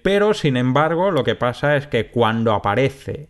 pero, 0.05 0.35
sin 0.35 0.57
embargo, 0.57 1.11
lo 1.11 1.25
que 1.25 1.35
pasa 1.35 1.77
es 1.77 1.89
que 1.89 2.13
cuando 2.13 2.53
aparece 2.53 3.29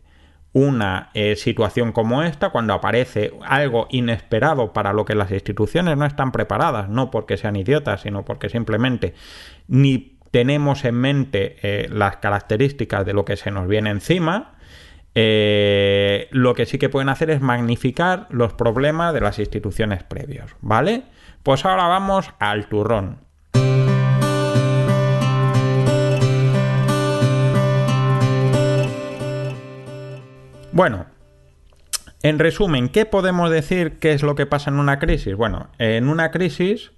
una 0.53 1.11
eh, 1.15 1.37
situación 1.37 1.93
como 1.93 2.23
esta, 2.23 2.51
cuando 2.51 2.75
aparece 2.75 3.33
algo 3.45 3.87
inesperado 3.91 4.73
para 4.73 4.93
lo 4.93 5.05
que 5.05 5.15
las 5.15 5.31
instituciones 5.31 5.97
no 5.97 6.07
están 6.07 6.33
preparadas, 6.33 6.89
no 6.89 7.11
porque 7.11 7.37
sean 7.37 7.57
idiotas, 7.57 8.03
sino 8.03 8.25
porque 8.25 8.49
simplemente 8.49 9.15
ni 9.67 10.19
tenemos 10.31 10.85
en 10.85 10.95
mente 10.95 11.57
eh, 11.63 11.89
las 11.91 12.17
características 12.17 13.05
de 13.05 13.13
lo 13.13 13.25
que 13.25 13.37
se 13.37 13.51
nos 13.51 13.69
viene 13.69 13.91
encima, 13.91 14.57
eh, 15.15 16.29
lo 16.31 16.55
que 16.55 16.67
sí 16.67 16.79
que 16.79 16.89
pueden 16.89 17.09
hacer 17.09 17.31
es 17.31 17.41
magnificar 17.41 18.27
los 18.31 18.53
problemas 18.53 19.13
de 19.15 19.21
las 19.21 19.39
instituciones 19.39 20.03
previos, 20.03 20.55
¿vale? 20.61 21.05
Pues 21.43 21.65
ahora 21.65 21.87
vamos 21.87 22.31
al 22.39 22.69
turrón. 22.69 23.28
Bueno, 30.79 31.07
en 32.23 32.39
resumen, 32.39 32.89
¿qué 32.89 33.05
podemos 33.05 33.51
decir 33.51 33.99
qué 33.99 34.13
es 34.13 34.23
lo 34.23 34.37
que 34.37 34.47
pasa 34.47 34.71
en 34.71 34.79
una 34.79 35.01
crisis? 35.01 35.35
Bueno, 35.35 35.71
en 35.81 36.09
una 36.09 36.31
crisis 36.31 36.93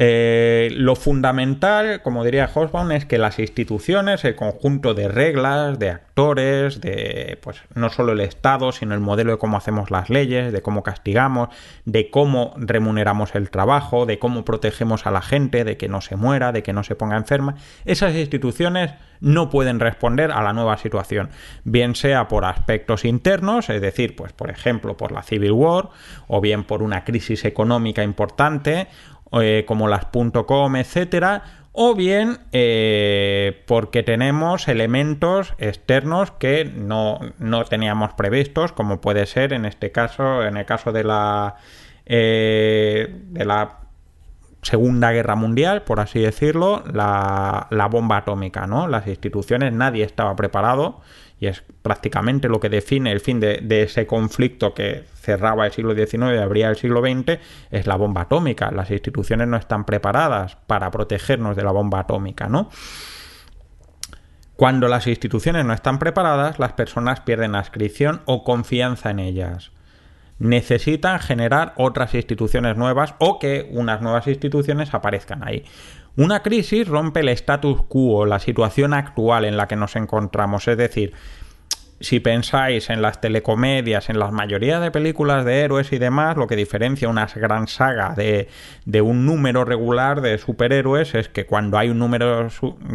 eh, 0.00 0.68
lo 0.76 0.94
fundamental, 0.94 2.02
como 2.02 2.24
diría 2.24 2.48
Hosbaum, 2.54 2.92
es 2.92 3.04
que 3.04 3.18
las 3.18 3.40
instituciones, 3.40 4.24
el 4.24 4.36
conjunto 4.36 4.94
de 4.94 5.08
reglas, 5.08 5.76
de 5.80 5.90
actores, 5.90 6.80
de 6.80 7.36
pues 7.42 7.62
no 7.74 7.88
solo 7.90 8.12
el 8.12 8.20
Estado, 8.20 8.70
sino 8.70 8.94
el 8.94 9.00
modelo 9.00 9.32
de 9.32 9.38
cómo 9.38 9.56
hacemos 9.56 9.90
las 9.90 10.08
leyes, 10.08 10.52
de 10.52 10.62
cómo 10.62 10.84
castigamos, 10.84 11.48
de 11.84 12.10
cómo 12.10 12.54
remuneramos 12.56 13.34
el 13.34 13.50
trabajo, 13.50 14.06
de 14.06 14.20
cómo 14.20 14.44
protegemos 14.44 15.04
a 15.06 15.10
la 15.10 15.20
gente, 15.20 15.64
de 15.64 15.76
que 15.76 15.88
no 15.88 16.00
se 16.00 16.14
muera, 16.14 16.52
de 16.52 16.62
que 16.62 16.72
no 16.72 16.84
se 16.84 16.94
ponga 16.94 17.16
enferma, 17.16 17.56
esas 17.84 18.14
instituciones 18.14 18.92
no 19.20 19.50
pueden 19.50 19.80
responder 19.80 20.30
a 20.30 20.42
la 20.42 20.52
nueva 20.52 20.76
situación, 20.76 21.30
bien 21.64 21.96
sea 21.96 22.28
por 22.28 22.44
aspectos 22.44 23.04
internos, 23.04 23.68
es 23.68 23.80
decir, 23.80 24.14
pues 24.14 24.32
por 24.32 24.50
ejemplo 24.50 24.96
por 24.96 25.10
la 25.10 25.22
Civil 25.22 25.52
War, 25.52 25.88
o 26.28 26.40
bien 26.40 26.62
por 26.62 26.82
una 26.82 27.04
crisis 27.04 27.44
económica 27.44 28.04
importante, 28.04 28.86
eh, 29.32 29.64
como 29.66 29.88
las 29.88 30.06
.com, 30.06 30.76
etcétera, 30.76 31.42
o 31.72 31.94
bien 31.94 32.38
eh, 32.52 33.62
porque 33.66 34.02
tenemos 34.02 34.68
elementos 34.68 35.54
externos 35.58 36.32
que 36.32 36.64
no, 36.64 37.20
no, 37.38 37.64
teníamos 37.64 38.14
previstos, 38.14 38.72
como 38.72 39.00
puede 39.00 39.26
ser 39.26 39.52
en 39.52 39.64
este 39.64 39.92
caso, 39.92 40.44
en 40.44 40.56
el 40.56 40.66
caso 40.66 40.92
de 40.92 41.04
la, 41.04 41.56
eh, 42.06 43.22
de 43.28 43.44
la 43.44 43.78
Segunda 44.62 45.12
Guerra 45.12 45.36
Mundial, 45.36 45.82
por 45.82 46.00
así 46.00 46.18
decirlo, 46.18 46.82
la, 46.92 47.68
la, 47.70 47.86
bomba 47.86 48.16
atómica, 48.16 48.66
¿no? 48.66 48.88
Las 48.88 49.06
instituciones, 49.06 49.72
nadie 49.72 50.04
estaba 50.04 50.34
preparado 50.34 51.00
y 51.40 51.46
es 51.46 51.62
prácticamente 51.82 52.48
lo 52.48 52.60
que 52.60 52.68
define 52.68 53.12
el 53.12 53.20
fin 53.20 53.40
de, 53.40 53.82
ese 53.82 54.06
conflicto 54.06 54.74
que 54.74 55.04
cerraba 55.14 55.66
el 55.66 55.72
siglo 55.72 55.94
XIX 55.94 56.34
y 56.34 56.38
abría 56.38 56.68
el 56.68 56.76
siglo 56.76 57.00
XX, 57.00 57.38
es 57.70 57.86
la 57.86 57.96
bomba 57.96 58.22
atómica. 58.22 58.70
Las 58.70 58.90
instituciones 58.90 59.46
no 59.46 59.56
están 59.56 59.84
preparadas 59.84 60.56
para 60.66 60.90
protegernos 60.90 61.56
de 61.56 61.62
la 61.62 61.70
bomba 61.70 62.00
atómica, 62.00 62.48
¿no? 62.48 62.70
Cuando 64.56 64.88
las 64.88 65.06
instituciones 65.06 65.64
no 65.64 65.72
están 65.72 66.00
preparadas, 66.00 66.58
las 66.58 66.72
personas 66.72 67.20
pierden 67.20 67.54
adscripción 67.54 68.22
o 68.24 68.42
confianza 68.42 69.10
en 69.10 69.20
ellas 69.20 69.70
necesitan 70.38 71.18
generar 71.18 71.74
otras 71.76 72.14
instituciones 72.14 72.76
nuevas 72.76 73.14
o 73.18 73.38
que 73.38 73.68
unas 73.72 74.00
nuevas 74.00 74.26
instituciones 74.26 74.94
aparezcan 74.94 75.46
ahí. 75.46 75.64
Una 76.16 76.42
crisis 76.42 76.88
rompe 76.88 77.20
el 77.20 77.28
status 77.28 77.82
quo, 77.88 78.26
la 78.26 78.38
situación 78.38 78.92
actual 78.94 79.44
en 79.44 79.56
la 79.56 79.68
que 79.68 79.76
nos 79.76 79.96
encontramos, 79.96 80.66
es 80.66 80.76
decir, 80.76 81.12
si 82.00 82.20
pensáis 82.20 82.90
en 82.90 83.02
las 83.02 83.20
telecomedias, 83.20 84.08
en 84.08 84.18
la 84.18 84.30
mayoría 84.30 84.78
de 84.78 84.90
películas 84.90 85.44
de 85.44 85.60
héroes 85.62 85.92
y 85.92 85.98
demás, 85.98 86.36
lo 86.36 86.46
que 86.46 86.54
diferencia 86.54 87.08
una 87.08 87.26
gran 87.26 87.66
saga 87.66 88.14
de, 88.16 88.48
de 88.84 89.00
un 89.00 89.26
número 89.26 89.64
regular 89.64 90.20
de 90.20 90.38
superhéroes 90.38 91.14
es 91.14 91.28
que 91.28 91.46
cuando 91.46 91.76
hay 91.76 91.88
un 91.88 91.98
número 91.98 92.48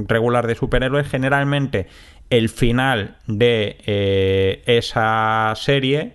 regular 0.08 0.47
de 0.47 0.56
superhéroes, 0.56 1.08
generalmente 1.10 1.88
el 2.30 2.49
final 2.49 3.17
de 3.28 3.78
eh, 3.86 4.63
esa 4.65 5.54
serie 5.56 6.13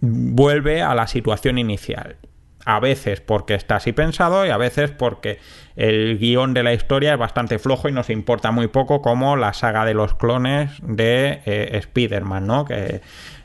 vuelve 0.00 0.82
a 0.82 0.94
la 0.94 1.06
situación 1.06 1.58
inicial. 1.58 2.16
A 2.64 2.78
veces 2.80 3.20
porque 3.20 3.54
está 3.54 3.76
así 3.76 3.92
pensado 3.92 4.46
y 4.46 4.50
a 4.50 4.56
veces 4.56 4.92
porque 4.92 5.38
el 5.74 6.18
guion 6.18 6.54
de 6.54 6.62
la 6.62 6.72
historia 6.72 7.12
es 7.14 7.18
bastante 7.18 7.58
flojo 7.58 7.88
y 7.88 7.92
nos 7.92 8.08
importa 8.08 8.52
muy 8.52 8.68
poco 8.68 9.02
como 9.02 9.36
la 9.36 9.52
saga 9.52 9.84
de 9.84 9.94
los 9.94 10.14
clones 10.14 10.70
de 10.82 11.40
eh, 11.44 11.70
Spider-Man, 11.72 12.46
¿no? 12.46 12.64
Que 12.64 13.00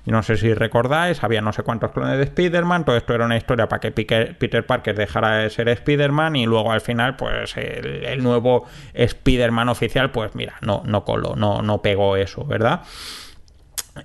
no 0.06 0.23
sé 0.23 0.38
si 0.38 0.53
recordáis, 0.53 1.23
había 1.23 1.41
no 1.41 1.51
sé 1.51 1.63
cuántos 1.63 1.91
clones 1.91 2.17
de 2.17 2.23
Spider-Man, 2.25 2.86
todo 2.86 2.95
esto 2.95 3.13
era 3.13 3.25
una 3.25 3.38
historia 3.38 3.67
para 3.67 3.80
que 3.80 3.91
Peter 3.91 4.65
Parker 4.65 4.95
dejara 4.95 5.38
de 5.38 5.49
ser 5.49 5.67
Spider-Man 5.67 6.36
y 6.36 6.45
luego 6.45 6.71
al 6.71 6.82
final 6.82 7.15
pues 7.15 7.58
el, 7.58 8.23
nuevo 8.23 8.65
Spider-Man 8.93 9.67
oficial 9.67 10.12
pues 10.12 10.36
mira, 10.36 10.56
no, 10.62 10.84
no 10.86 11.03
coló, 11.03 11.36
no, 11.36 11.62
no 11.62 11.82
pegó 11.82 12.15
eso, 12.15 12.45
¿verdad? 12.45 12.84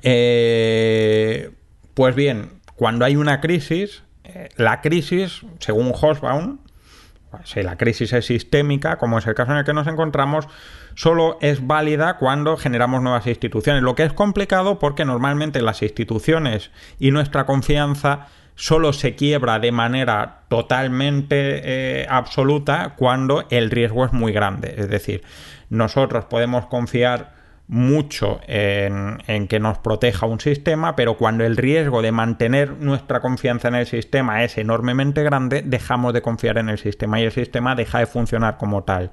Eh 0.03 1.51
pues 1.95 2.15
bien, 2.15 2.61
cuando 2.75 3.05
hay 3.05 3.17
una 3.17 3.41
crisis, 3.41 4.03
la 4.57 4.81
crisis, 4.81 5.43
según 5.59 5.93
Hosbaum, 5.95 6.59
si 7.45 7.63
la 7.63 7.77
crisis 7.77 8.13
es 8.13 8.27
sistémica, 8.27 8.97
como 8.97 9.19
es 9.19 9.27
el 9.27 9.35
caso 9.35 9.53
en 9.53 9.59
el 9.59 9.65
que 9.65 9.73
nos 9.73 9.87
encontramos, 9.87 10.47
solo 10.95 11.39
es 11.41 11.67
válida 11.67 12.19
cuando 12.19 12.57
generamos 12.57 13.03
nuevas 13.03 13.27
instituciones, 13.27 13.83
lo 13.83 13.95
que 13.95 14.05
es 14.05 14.13
complicado 14.13 14.79
porque 14.79 15.05
normalmente 15.05 15.63
las 15.63 15.83
instituciones 15.83 16.71
y 16.99 17.11
nuestra 17.11 17.47
confianza 17.47 18.29
solo 18.55 18.93
se 18.93 19.15
quiebra 19.15 19.59
de 19.59 19.73
manera 19.73 20.43
totalmente 20.49 21.63
eh, 21.65 22.07
absoluta 22.09 22.95
cuando 22.97 23.47
el 23.51 23.71
riesgo 23.71 24.05
es 24.05 24.13
muy 24.13 24.33
grande. 24.33 24.75
Es 24.77 24.89
decir, 24.91 25.23
nosotros 25.71 26.27
podemos 26.27 26.67
confiar 26.67 27.42
mucho 27.69 28.41
en, 28.47 29.49
que 29.49 29.61
nos 29.61 29.79
proteja 29.79 30.27
un 30.27 30.41
sistema, 30.41 30.95
pero 30.97 31.17
cuando 31.17 31.45
el 31.45 31.57
riesgo 31.57 32.03
de 32.03 32.13
mantener 32.13 32.73
nuestra 32.79 33.21
confianza 33.21 33.69
en 33.69 33.77
el 33.77 33.87
sistema 33.87 34.45
es 34.45 34.59
enormemente 34.59 35.23
grande, 35.23 35.63
dejamos 35.65 36.13
de 36.13 36.23
confiar 36.23 36.59
en 36.59 36.69
el 36.69 36.79
sistema 36.79 37.21
y 37.21 37.25
el 37.25 37.33
sistema 37.33 37.75
deja 37.75 38.01
de 38.01 38.07
funcionar 38.07 38.59
como 38.59 38.85
tal. 38.85 39.13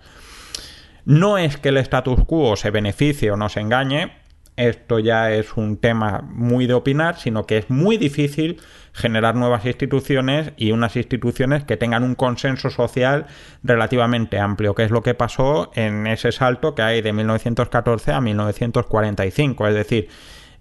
No 1.05 1.37
es 1.37 1.57
que 1.57 1.69
el 1.69 1.77
status 1.77 2.25
quo 2.25 2.55
se 2.55 2.71
beneficie 2.71 3.31
o 3.31 3.37
nos 3.37 3.57
engañe, 3.57 4.11
esto 4.59 4.99
ya 4.99 5.31
es 5.31 5.55
un 5.55 5.77
tema 5.77 6.21
muy 6.23 6.67
de 6.67 6.73
opinar, 6.73 7.17
sino 7.17 7.45
que 7.45 7.57
es 7.57 7.69
muy 7.69 7.95
difícil 7.97 8.59
generar 8.93 9.35
nuevas 9.35 9.65
instituciones 9.65 10.51
y 10.57 10.71
unas 10.71 10.97
instituciones 10.97 11.63
que 11.63 11.77
tengan 11.77 12.03
un 12.03 12.15
consenso 12.15 12.69
social 12.69 13.27
relativamente 13.63 14.37
amplio, 14.37 14.75
que 14.75 14.83
es 14.83 14.91
lo 14.91 15.01
que 15.01 15.13
pasó 15.13 15.71
en 15.75 16.07
ese 16.07 16.33
salto 16.33 16.75
que 16.75 16.81
hay 16.81 17.01
de 17.01 17.13
1914 17.13 18.11
a 18.11 18.19
1945. 18.19 19.67
Es 19.67 19.75
decir, 19.75 20.09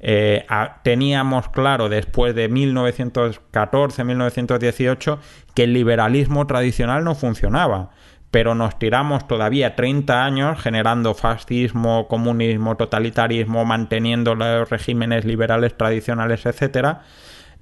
eh, 0.01 0.47
teníamos 0.85 1.49
claro 1.49 1.89
después 1.89 2.37
de 2.37 2.49
1914-1918 2.49 5.19
que 5.55 5.65
el 5.65 5.73
liberalismo 5.73 6.47
tradicional 6.47 7.03
no 7.03 7.17
funcionaba 7.17 7.91
pero 8.31 8.55
nos 8.55 8.79
tiramos 8.79 9.27
todavía 9.27 9.75
30 9.75 10.25
años 10.25 10.61
generando 10.61 11.15
fascismo, 11.15 12.09
comunismo, 12.09 12.77
totalitarismo, 12.77 13.65
manteniendo 13.65 14.35
los 14.35 14.69
regímenes 14.69 15.25
liberales 15.25 15.77
tradicionales, 15.77 16.45
etcétera, 16.45 17.03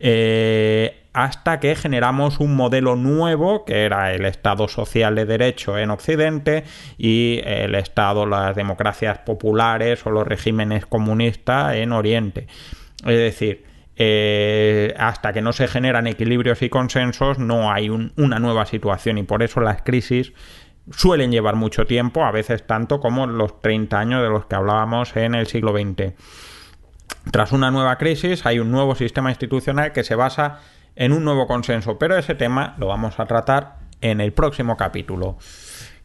eh, 0.01 1.05
hasta 1.13 1.61
que 1.61 1.75
generamos 1.77 2.41
un 2.41 2.57
modelo 2.57 2.97
nuevo 2.97 3.65
que 3.65 3.85
era 3.85 4.13
el 4.13 4.27
Estado 4.27 4.69
social 4.69 5.15
de 5.15 5.25
derecho 5.25 5.79
en 5.79 5.91
Occidente 5.91 6.65
y 6.99 7.41
el 7.45 7.75
Estado, 7.75 8.27
las 8.27 8.55
democracias 8.55 9.19
populares 9.19 10.05
o 10.05 10.11
los 10.11 10.27
regímenes 10.27 10.85
comunistas 10.85 11.77
en 11.77 11.93
Oriente. 11.93 12.49
Es 13.07 13.17
decir, 13.17 13.65
eh, 13.97 14.95
hasta 14.99 15.33
que 15.33 15.41
no 15.41 15.53
se 15.53 15.69
generan 15.69 16.07
equilibrios 16.07 16.61
y 16.63 16.69
consensos, 16.69 17.39
no 17.39 17.73
hay 17.73 17.89
una 17.89 18.39
nueva 18.39 18.67
situación 18.67 19.19
y 19.19 19.23
por 19.23 19.43
eso 19.43 19.61
las 19.61 19.83
crisis 19.83 20.33
suelen 20.91 21.33
llevar 21.33 21.57
mucho 21.57 21.87
tiempo, 21.87 22.25
a 22.25 22.31
veces 22.31 22.67
tanto 22.67 23.01
como 23.01 23.27
los 23.27 23.61
30 23.61 23.99
años 23.99 24.23
de 24.23 24.29
los 24.29 24.47
que 24.47 24.55
hablábamos 24.55 25.17
en 25.17 25.35
el 25.35 25.47
siglo 25.47 25.73
XX. 25.73 26.13
Tras 27.31 27.53
una 27.53 27.71
nueva 27.71 27.97
crisis 27.97 28.47
hay 28.47 28.59
un 28.59 28.71
nuevo 28.71 28.95
sistema 28.95 29.31
institucional 29.31 29.93
que 29.93 30.05
se 30.05 30.15
basa 30.15 30.61
en 30.95 31.13
un 31.13 31.25
nuevo 31.25 31.47
consenso, 31.47 31.99
pero 31.99 32.17
ese 32.17 32.35
tema 32.35 32.75
lo 32.79 32.89
vamos 32.89 33.19
a 33.19 33.27
tratar 33.27 33.79
en 34.01 34.21
el 34.21 34.33
próximo 34.33 34.77
capítulo. 34.77 35.39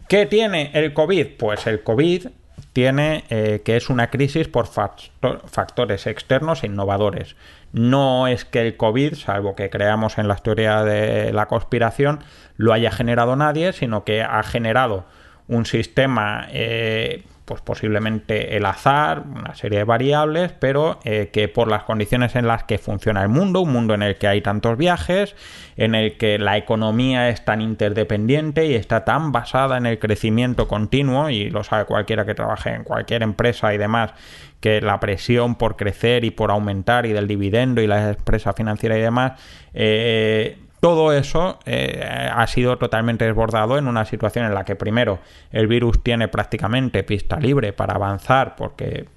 ¿Qué 0.08 0.26
tiene 0.26 0.72
el 0.74 0.94
COVID? 0.94 1.28
Pues 1.38 1.68
el 1.68 1.84
COVID 1.84 2.28
tiene 2.74 3.24
eh, 3.30 3.62
que 3.64 3.78
es 3.78 3.90
una 3.90 4.10
crisis 4.10 4.48
por 4.48 4.68
factores 4.68 6.08
externos 6.08 6.64
e 6.64 6.68
innovadores. 6.68 7.36
No 7.74 8.28
es 8.28 8.46
que 8.46 8.62
el 8.62 8.78
COVID, 8.78 9.16
salvo 9.16 9.56
que 9.56 9.70
creamos 9.70 10.18
en 10.18 10.28
la 10.28 10.36
teoría 10.36 10.84
de 10.84 11.32
la 11.32 11.48
conspiración, 11.48 12.20
lo 12.58 12.74
haya 12.74 12.92
generado 12.92 13.36
nadie, 13.36 13.74
sino 13.74 14.04
que 14.04 14.22
ha 14.22 14.44
generado 14.44 15.06
un 15.48 15.66
sistema 15.66 16.48
eh, 16.52 17.24
pues 17.52 17.60
posiblemente 17.60 18.56
el 18.56 18.66
azar, 18.66 19.26
una 19.28 19.56
serie 19.56 19.80
de 19.80 19.84
variables, 19.84 20.54
pero 20.58 21.02
eh, 21.04 21.32
que 21.34 21.50
por 21.50 21.68
las 21.68 21.84
condiciones 21.84 22.38
en 22.38 22.48
las 22.48 22.64
que 22.64 22.78
funciona 22.78 23.24
el 23.24 23.28
mundo, 23.28 23.60
un 23.60 23.74
mundo 23.74 23.94
en 23.94 24.04
el 24.04 24.16
que 24.16 24.28
hay 24.30 24.40
tantos 24.40 24.78
viajes, 24.78 25.36
en 25.76 25.94
el 25.94 26.16
que 26.16 26.40
la 26.40 26.56
economía 26.56 27.28
es 27.28 27.44
tan 27.44 27.60
interdependiente 27.60 28.68
y 28.68 28.76
está 28.76 29.04
tan 29.04 29.34
basada 29.34 29.76
en 29.76 29.86
el 29.86 30.00
crecimiento 30.00 30.70
continuo, 30.70 31.30
y 31.30 31.50
lo 31.50 31.66
sabe 31.66 31.84
cualquiera 31.84 32.26
que 32.26 32.36
trabaje 32.36 32.70
en 32.70 32.86
cualquier 32.86 33.22
empresa 33.22 33.74
y 33.74 33.78
demás, 33.78 34.14
que 34.62 34.80
la 34.80 35.02
presión 35.02 35.56
por 35.56 35.76
crecer 35.76 36.24
y 36.24 36.32
por 36.32 36.52
aumentar 36.52 37.06
y 37.06 37.12
del 37.12 37.28
dividendo 37.28 37.82
y 37.82 37.88
la 37.88 38.12
empresa 38.12 38.54
financiera 38.54 38.98
y 38.98 39.02
demás, 39.02 39.34
eh, 39.74 40.58
todo 40.82 41.14
eso 41.14 41.60
eh, 41.66 42.04
ha 42.34 42.46
sido 42.48 42.78
totalmente 42.78 43.24
desbordado 43.24 43.78
en 43.78 43.88
una 43.88 44.04
situación 44.04 44.46
en 44.46 44.54
la 44.56 44.66
que 44.66 44.76
primero 44.76 45.20
el 45.52 45.68
virus 45.68 46.04
tiene 46.04 46.28
prácticamente 46.28 47.04
pista 47.04 47.40
libre 47.40 47.72
para 47.72 47.94
avanzar 47.94 48.56
porque 48.56 49.08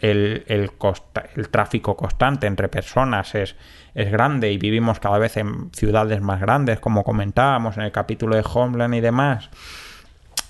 el, 0.00 0.72
tráfico 1.50 1.96
constante 1.96 2.48
entre 2.48 2.68
personas 2.68 3.34
es, 3.36 3.54
es, 3.94 4.10
grande 4.10 4.52
y 4.52 4.58
vivimos 4.58 4.98
cada 4.98 5.18
vez 5.18 5.36
en 5.36 5.70
ciudades 5.72 6.20
más 6.20 6.40
grandes, 6.40 6.80
como 6.80 7.04
comentábamos 7.04 7.76
en 7.76 7.84
el 7.84 7.92
capítulo 7.92 8.34
de 8.34 8.44
Homeland 8.52 8.94
y 8.94 9.00
demás. 9.00 9.50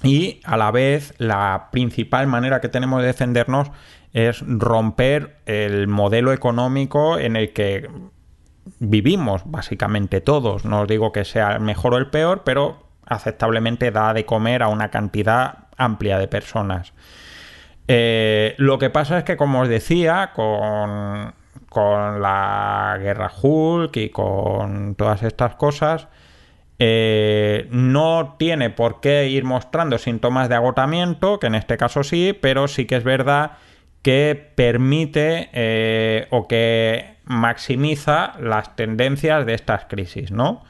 Y 0.03 0.41
a 0.45 0.57
la 0.57 0.71
vez 0.71 1.15
la 1.19 1.69
principal 1.73 2.27
manera 2.27 2.61
que 2.61 2.69
tenemos 2.69 3.01
de 3.03 3.09
defendernos 3.09 3.71
es 4.15 4.43
romper 4.47 5.37
el 5.45 5.89
modelo 5.89 6.33
económico 6.33 7.19
en 7.19 7.37
el 7.37 7.53
que 7.53 7.89
vivimos 8.79 9.43
básicamente 9.45 10.21
todos. 10.21 10.65
No 10.65 10.83
os 10.83 10.89
digo 10.89 11.13
que 11.13 11.25
sea 11.25 11.53
el 11.53 11.61
mejor 11.61 11.95
o 11.95 11.99
el 11.99 12.09
peor, 12.09 12.43
pero 12.45 12.85
aceptablemente 13.07 13.91
da 13.91 14.15
de 14.15 14.25
comer 14.25 14.63
a 14.63 14.69
una 14.69 14.91
cantidad 14.91 15.67
amplia 15.77 16.19
de 16.19 16.29
personas. 16.29 16.93
Eh, 17.89 18.55
lo 18.59 18.79
que 18.79 18.91
pasa 18.91 19.19
es 19.19 19.25
que, 19.25 19.37
como 19.37 19.61
os 19.61 19.69
decía, 19.69 20.33
con, 20.35 21.35
con 21.69 22.23
la 22.23 22.97
guerra 23.01 23.31
Hulk 23.43 23.97
y 23.97 24.09
con 24.11 24.95
todas 24.95 25.23
estas 25.23 25.55
cosas, 25.57 26.09
eh, 26.79 27.69
no 27.71 28.37
tiene 28.39 28.71
por 28.71 29.01
qué 29.01 29.29
ir 29.29 29.45
mostrando 29.45 29.99
síntomas 29.99 30.49
de 30.49 30.57
agotamiento, 30.57 31.39
que 31.39 31.47
en 31.47 31.55
este 31.55 31.77
caso 31.77 32.03
sí, 32.03 32.37
pero 32.41 32.69
sí 32.69 32.87
que 32.87 32.97
es 32.97 33.05
verdad 33.05 33.53
que 34.03 34.53
permite 34.55 35.51
eh, 35.53 36.27
o 36.31 36.47
que 36.49 37.14
maximiza 37.27 38.35
las 38.41 38.77
tendencias 38.77 39.47
de 39.47 39.55
estas 39.55 39.87
crisis, 39.87 40.31
¿no? 40.31 40.65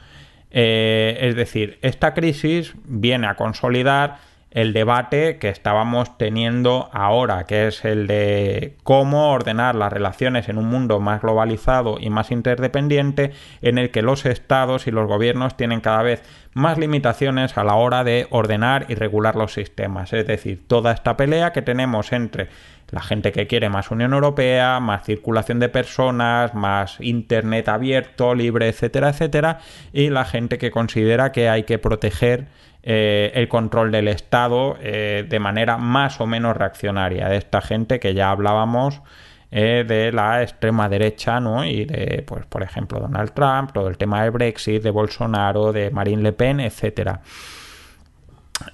Eh, 0.51 1.17
es 1.21 1.35
decir, 1.35 1.77
esta 1.81 2.13
crisis 2.13 2.73
viene 2.85 3.27
a 3.27 3.35
consolidar 3.35 4.17
el 4.55 4.71
debate 4.71 5.37
que 5.37 5.49
estábamos 5.49 6.17
teniendo 6.17 6.89
ahora, 6.93 7.43
que 7.43 7.67
es 7.67 7.83
el 7.83 8.07
de 8.07 8.77
cómo 8.83 9.31
ordenar 9.31 9.75
las 9.75 9.91
relaciones 9.91 10.47
en 10.47 10.57
un 10.57 10.67
mundo 10.67 11.01
más 11.01 11.21
globalizado 11.21 11.97
y 11.99 12.09
más 12.09 12.31
interdependiente, 12.31 13.33
en 13.61 13.77
el 13.77 13.91
que 13.91 14.01
los 14.01 14.25
estados 14.25 14.87
y 14.87 14.91
los 14.91 15.07
gobiernos 15.07 15.57
tienen 15.57 15.81
cada 15.81 16.03
vez 16.03 16.23
más 16.53 16.77
limitaciones 16.77 17.57
a 17.57 17.65
la 17.65 17.75
hora 17.75 18.05
de 18.05 18.27
ordenar 18.29 18.85
y 18.87 18.95
regular 18.95 19.35
los 19.35 19.51
sistemas. 19.51 20.13
Es 20.13 20.25
decir, 20.25 20.63
toda 20.65 20.93
esta 20.93 21.17
pelea 21.17 21.51
que 21.51 21.61
tenemos 21.61 22.13
entre 22.13 22.47
la 22.91 23.01
gente 23.01 23.33
que 23.33 23.47
quiere 23.47 23.67
más 23.67 23.91
Unión 23.91 24.13
Europea, 24.13 24.79
más 24.79 25.03
circulación 25.03 25.59
de 25.59 25.67
personas, 25.67 26.53
más 26.53 27.01
Internet 27.01 27.67
abierto, 27.67 28.33
libre, 28.33 28.69
etcétera, 28.69 29.09
etcétera, 29.09 29.59
y 29.91 30.09
la 30.09 30.23
gente 30.23 30.57
que 30.57 30.71
considera 30.71 31.33
que 31.33 31.49
hay 31.49 31.63
que 31.63 31.77
proteger 31.77 32.47
eh, 32.87 33.31
el 33.33 33.47
control 33.47 33.91
del 33.91 34.07
Estado 34.07 34.77
eh, 34.79 35.25
de 35.27 35.39
manera 35.39 35.79
más 35.79 36.21
o 36.21 36.27
menos 36.27 36.55
reaccionaria. 36.55 37.27
De 37.27 37.37
esta 37.37 37.59
gente 37.59 37.99
que 37.99 38.13
ya 38.13 38.29
hablábamos 38.29 39.01
eh, 39.49 39.83
de 39.87 40.11
la 40.11 40.43
extrema 40.43 40.87
derecha, 40.87 41.39
¿no? 41.39 41.65
Y 41.65 41.85
de, 41.85 42.23
pues, 42.27 42.45
por 42.45 42.61
ejemplo, 42.61 42.99
Donald 42.99 43.33
Trump, 43.33 43.71
todo 43.73 43.87
el 43.87 43.97
tema 43.97 44.21
del 44.21 44.29
Brexit, 44.29 44.83
de 44.83 44.91
Bolsonaro, 44.91 45.73
de 45.73 45.89
Marine 45.89 46.21
Le 46.21 46.33
Pen, 46.33 46.59
etcétera. 46.59 47.21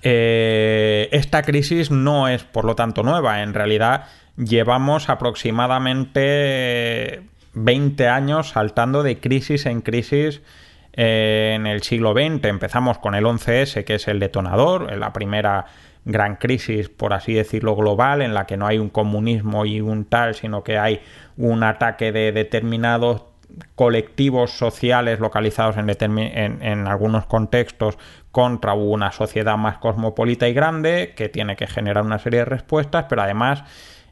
esta 0.01 1.41
crisis 1.43 1.89
no 1.89 2.27
es, 2.27 2.43
por 2.43 2.65
lo 2.65 2.75
tanto, 2.75 3.03
nueva. 3.03 3.43
En 3.43 3.53
realidad, 3.53 4.07
llevamos 4.35 5.07
aproximadamente 5.07 7.21
20 7.53 8.09
años 8.09 8.49
saltando 8.49 9.03
de 9.03 9.21
crisis 9.21 9.65
en 9.65 9.79
crisis 9.79 10.41
en 10.93 11.67
el 11.67 11.83
siglo 11.83 12.13
XX 12.13 12.45
empezamos 12.45 12.97
con 12.97 13.15
el 13.15 13.25
11S, 13.25 13.83
que 13.83 13.95
es 13.95 14.07
el 14.07 14.19
detonador, 14.19 14.95
la 14.97 15.13
primera 15.13 15.65
gran 16.03 16.35
crisis, 16.35 16.89
por 16.89 17.13
así 17.13 17.33
decirlo, 17.33 17.75
global, 17.75 18.21
en 18.21 18.33
la 18.33 18.45
que 18.45 18.57
no 18.57 18.67
hay 18.67 18.77
un 18.77 18.89
comunismo 18.89 19.65
y 19.65 19.81
un 19.81 20.05
tal, 20.05 20.35
sino 20.35 20.63
que 20.63 20.77
hay 20.77 21.01
un 21.37 21.63
ataque 21.63 22.11
de 22.11 22.31
determinados 22.31 23.23
colectivos 23.75 24.51
sociales 24.51 25.19
localizados 25.19 25.75
en, 25.77 25.89
en, 26.19 26.87
algunos 26.87 27.25
contextos 27.25 27.97
contra 28.31 28.73
una 28.73 29.11
sociedad 29.11 29.57
más 29.57 29.77
cosmopolita 29.77 30.47
y 30.47 30.53
grande 30.53 31.13
que 31.15 31.27
tiene 31.27 31.57
que 31.57 31.67
generar 31.67 32.05
una 32.05 32.19
serie 32.19 32.39
de 32.39 32.45
respuestas, 32.45 33.05
pero 33.09 33.21
además 33.21 33.63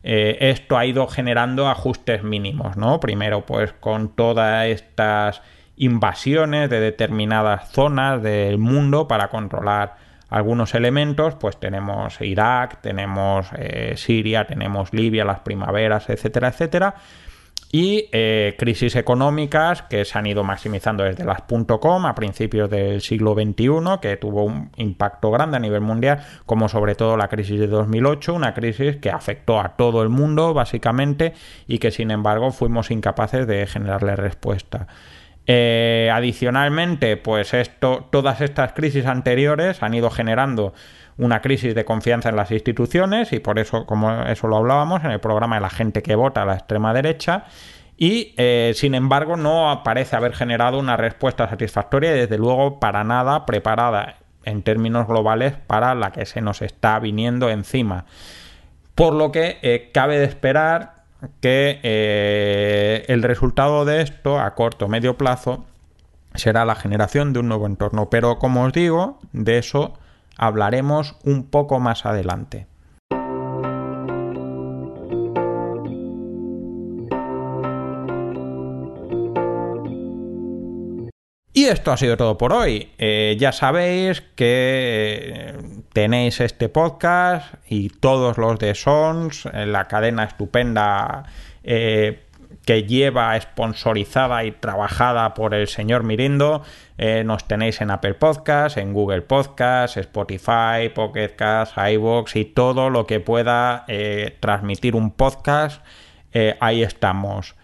eh, 0.03 0.37
esto 0.41 0.77
ha 0.77 0.85
ido 0.85 1.07
generando 1.07 1.69
ajustes 1.69 2.23
mínimos, 2.23 2.75
¿no? 2.77 2.99
Primero, 2.99 3.45
pues 3.45 3.73
con 3.73 4.09
todas 4.09 4.67
estas 4.67 5.41
invasiones 5.79 6.69
de 6.69 6.79
determinadas 6.81 7.71
zonas 7.71 8.21
del 8.21 8.59
mundo 8.59 9.07
para 9.07 9.29
controlar 9.29 9.95
algunos 10.29 10.75
elementos, 10.75 11.35
pues 11.35 11.57
tenemos 11.57 12.21
Irak, 12.21 12.81
tenemos 12.81 13.47
eh, 13.57 13.93
Siria, 13.95 14.45
tenemos 14.45 14.93
Libia, 14.93 15.25
las 15.25 15.39
primaveras, 15.39 16.09
etcétera, 16.09 16.49
etcétera. 16.49 16.95
Y 17.71 18.09
eh, 18.11 18.55
crisis 18.57 18.95
económicas 18.95 19.83
que 19.83 20.03
se 20.03 20.17
han 20.17 20.25
ido 20.25 20.43
maximizando 20.43 21.03
desde 21.03 21.23
las 21.23 21.43
.com 21.43 22.05
a 22.05 22.15
principios 22.15 22.69
del 22.69 22.99
siglo 23.01 23.33
XXI, 23.35 23.99
que 24.01 24.17
tuvo 24.17 24.43
un 24.43 24.71
impacto 24.75 25.31
grande 25.31 25.57
a 25.57 25.59
nivel 25.59 25.81
mundial, 25.81 26.19
como 26.45 26.67
sobre 26.67 26.95
todo 26.95 27.15
la 27.15 27.27
crisis 27.27 27.59
de 27.59 27.67
2008, 27.67 28.33
una 28.33 28.53
crisis 28.53 28.97
que 28.97 29.11
afectó 29.11 29.59
a 29.59 29.77
todo 29.77 30.01
el 30.03 30.09
mundo 30.09 30.53
básicamente 30.53 31.33
y 31.67 31.77
que 31.77 31.91
sin 31.91 32.11
embargo 32.11 32.51
fuimos 32.51 32.91
incapaces 32.91 33.47
de 33.47 33.65
generarle 33.65 34.15
respuesta. 34.15 34.87
Eh, 35.51 36.11
adicionalmente, 36.13 37.17
pues 37.17 37.55
esto, 37.55 38.07
todas 38.11 38.39
estas 38.39 38.73
crisis 38.73 39.07
anteriores 39.07 39.81
han 39.81 39.95
ido 39.95 40.11
generando 40.11 40.75
una 41.17 41.41
crisis 41.41 41.73
de 41.73 41.85
confianza 41.85 42.29
en 42.29 42.35
las 42.35 42.51
instituciones 42.51 43.33
y 43.33 43.39
por 43.39 43.57
eso, 43.57 43.87
como 43.87 44.25
eso 44.25 44.47
lo 44.47 44.57
hablábamos 44.57 45.03
en 45.03 45.09
el 45.09 45.19
programa 45.19 45.55
de 45.55 45.61
la 45.61 45.71
gente 45.71 46.03
que 46.03 46.13
vota 46.13 46.43
a 46.43 46.45
la 46.45 46.53
extrema 46.53 46.93
derecha, 46.93 47.45
y 47.97 48.35
eh, 48.37 48.73
sin 48.75 48.93
embargo 48.93 49.37
no 49.37 49.81
parece 49.83 50.15
haber 50.15 50.33
generado 50.33 50.77
una 50.77 50.97
respuesta 50.97 51.49
satisfactoria 51.49 52.11
y 52.15 52.19
desde 52.19 52.37
luego 52.37 52.79
para 52.79 53.03
nada 53.03 53.47
preparada 53.47 54.17
en 54.45 54.61
términos 54.61 55.07
globales 55.07 55.53
para 55.65 55.95
la 55.95 56.11
que 56.11 56.27
se 56.27 56.41
nos 56.41 56.61
está 56.61 56.99
viniendo 56.99 57.49
encima. 57.49 58.05
Por 58.93 59.15
lo 59.15 59.31
que 59.31 59.57
eh, 59.63 59.89
cabe 59.91 60.19
de 60.19 60.25
esperar 60.25 60.98
que 61.41 61.79
eh, 61.83 63.05
el 63.07 63.23
resultado 63.23 63.85
de 63.85 64.01
esto 64.01 64.39
a 64.39 64.55
corto 64.55 64.85
o 64.85 64.89
medio 64.89 65.17
plazo 65.17 65.65
será 66.33 66.65
la 66.65 66.75
generación 66.75 67.33
de 67.33 67.39
un 67.39 67.47
nuevo 67.47 67.65
entorno. 67.65 68.09
Pero 68.09 68.39
como 68.39 68.63
os 68.63 68.73
digo, 68.73 69.19
de 69.33 69.57
eso 69.57 69.93
hablaremos 70.37 71.15
un 71.23 71.49
poco 71.49 71.79
más 71.79 72.05
adelante. 72.05 72.67
Y 81.51 81.65
esto 81.65 81.91
ha 81.91 81.97
sido 81.97 82.15
todo 82.15 82.37
por 82.37 82.53
hoy. 82.53 82.89
Eh, 82.97 83.35
ya 83.37 83.51
sabéis 83.51 84.21
que 84.21 85.33
eh, 85.35 85.78
tenéis 85.93 86.39
este 86.39 86.69
podcast 86.69 87.53
y 87.67 87.89
todos 87.89 88.37
los 88.37 88.59
de 88.59 88.75
Sons, 88.75 89.47
la 89.53 89.87
cadena 89.87 90.23
estupenda 90.23 91.23
eh, 91.63 92.23
que 92.65 92.83
lleva 92.83 93.39
sponsorizada 93.39 94.43
y 94.43 94.51
trabajada 94.51 95.33
por 95.33 95.53
el 95.53 95.67
señor 95.67 96.03
Mirindo. 96.03 96.63
nos 97.25 97.47
tenéis 97.47 97.81
en 97.81 97.91
Apple 97.91 98.13
Podcasts, 98.15 98.77
en 98.77 98.93
Google 98.93 99.21
Podcasts, 99.21 99.97
Spotify, 99.97 100.89
Pocket 100.93 101.35
Casts, 101.35 101.75
iVoox 101.77 102.35
y 102.35 102.45
todo 102.45 102.89
lo 102.89 103.07
que 103.07 103.19
pueda 103.19 103.85
transmitir 104.39 104.95
un 104.95 105.11
podcast. 105.11 105.83
ahí 106.59 106.83
estamos. 106.83 107.55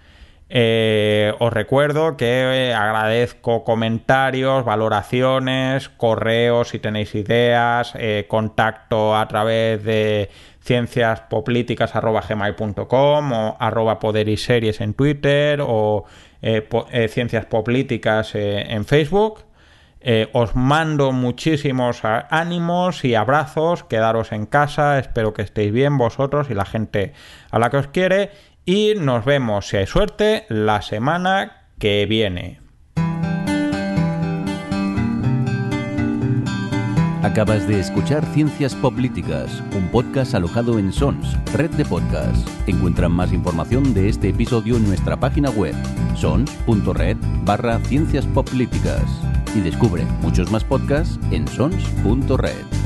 Eh, 0.48 1.34
os 1.40 1.52
recuerdo 1.52 2.18
que 2.18 2.70
eh, 2.70 2.74
agradezco 2.76 3.64
comentarios, 3.64 4.64
valoraciones, 4.64 5.90
correos 5.90 6.70
si 6.70 6.78
tenéis 6.78 7.16
ideas, 7.16 7.94
eh, 7.96 8.26
contacto 8.28 9.16
a 9.16 9.28
través 9.28 9.84
de 9.84 10.30
cienciaspolíticas.gmail.com 10.62 13.32
o 13.32 13.58
arroba 13.60 13.98
poder 14.00 14.30
y 14.30 14.38
series 14.38 14.82
en 14.82 14.94
Twitter 14.94 15.62
o 15.66 16.06
ciencias 17.10 17.48
en 18.36 18.86
Facebook. 18.86 19.46
os 20.34 20.56
mando 20.56 21.12
muchísimos 21.12 22.02
ánimos 22.04 23.04
y 23.04 23.16
abrazos, 23.16 23.84
quedaros 23.84 24.32
en 24.32 24.46
casa, 24.46 25.00
espero 25.00 25.34
que 25.34 25.42
estéis 25.42 25.72
bien 25.72 25.98
vosotros 25.98 26.52
y 26.52 26.54
la 26.54 26.66
gente 26.66 27.14
a 27.50 27.58
la 27.58 27.72
que 27.72 27.78
os 27.78 27.88
quiere 27.88 28.30
y 28.66 28.94
nos 28.96 29.26
vemos, 29.26 29.68
si 29.68 29.78
hay 29.78 29.86
suerte, 29.86 30.46
la 30.50 30.82
semana 30.82 31.70
que 31.80 32.06
viene. 32.06 32.60
Acabas 37.22 37.68
de 37.68 37.80
escuchar 37.80 38.24
Ciencias 38.34 38.76
Políticas, 38.76 39.62
un 39.76 39.88
podcast 39.90 40.36
alojado 40.36 40.78
en 40.78 40.94
Sons, 40.94 41.36
red 41.54 41.72
de 41.72 41.84
podcasts. 41.84 42.46
Encuentran 42.68 43.12
más 43.12 43.34
información 43.34 43.94
de 43.94 44.10
este 44.10 44.30
episodio 44.30 44.78
en 44.78 44.88
nuestra 44.88 45.20
página 45.20 45.50
web, 45.50 45.76
sons.red 46.16 47.18
barra 47.44 47.80
Ciencias 47.80 48.26
Políticas. 48.28 49.04
Y 49.56 49.62
descubre 49.62 50.04
muchos 50.22 50.52
más 50.52 50.64
podcasts 50.64 51.20
en 51.32 51.48
sons.red. 51.48 52.85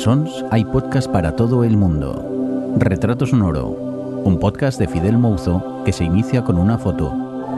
Sons 0.00 0.46
hay 0.50 0.64
podcast 0.64 1.10
para 1.10 1.36
todo 1.36 1.62
el 1.62 1.76
mundo. 1.76 2.74
Retrato 2.78 3.26
Sonoro, 3.26 3.68
un 3.68 4.38
podcast 4.38 4.78
de 4.78 4.88
Fidel 4.88 5.18
Mouzo 5.18 5.82
que 5.84 5.92
se 5.92 6.04
inicia 6.04 6.42
con 6.42 6.56
una 6.56 6.78
foto, 6.78 7.10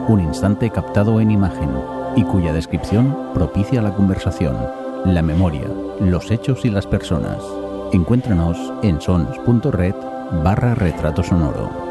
un 0.09 0.19
instante 0.19 0.69
captado 0.71 1.21
en 1.21 1.31
imagen 1.31 1.71
y 2.17 2.25
cuya 2.25 2.53
descripción 2.53 3.17
propicia 3.33 3.81
la 3.81 3.95
conversación, 3.95 4.57
la 5.05 5.23
memoria, 5.23 5.69
los 6.01 6.33
hechos 6.33 6.65
y 6.65 6.71
las 6.71 6.89
personas. 6.89 7.39
Encuéntranos 7.93 8.59
en 8.83 9.01
sons.red 9.01 9.95
barra 10.43 10.75
retrato 10.75 11.23
sonoro. 11.23 11.82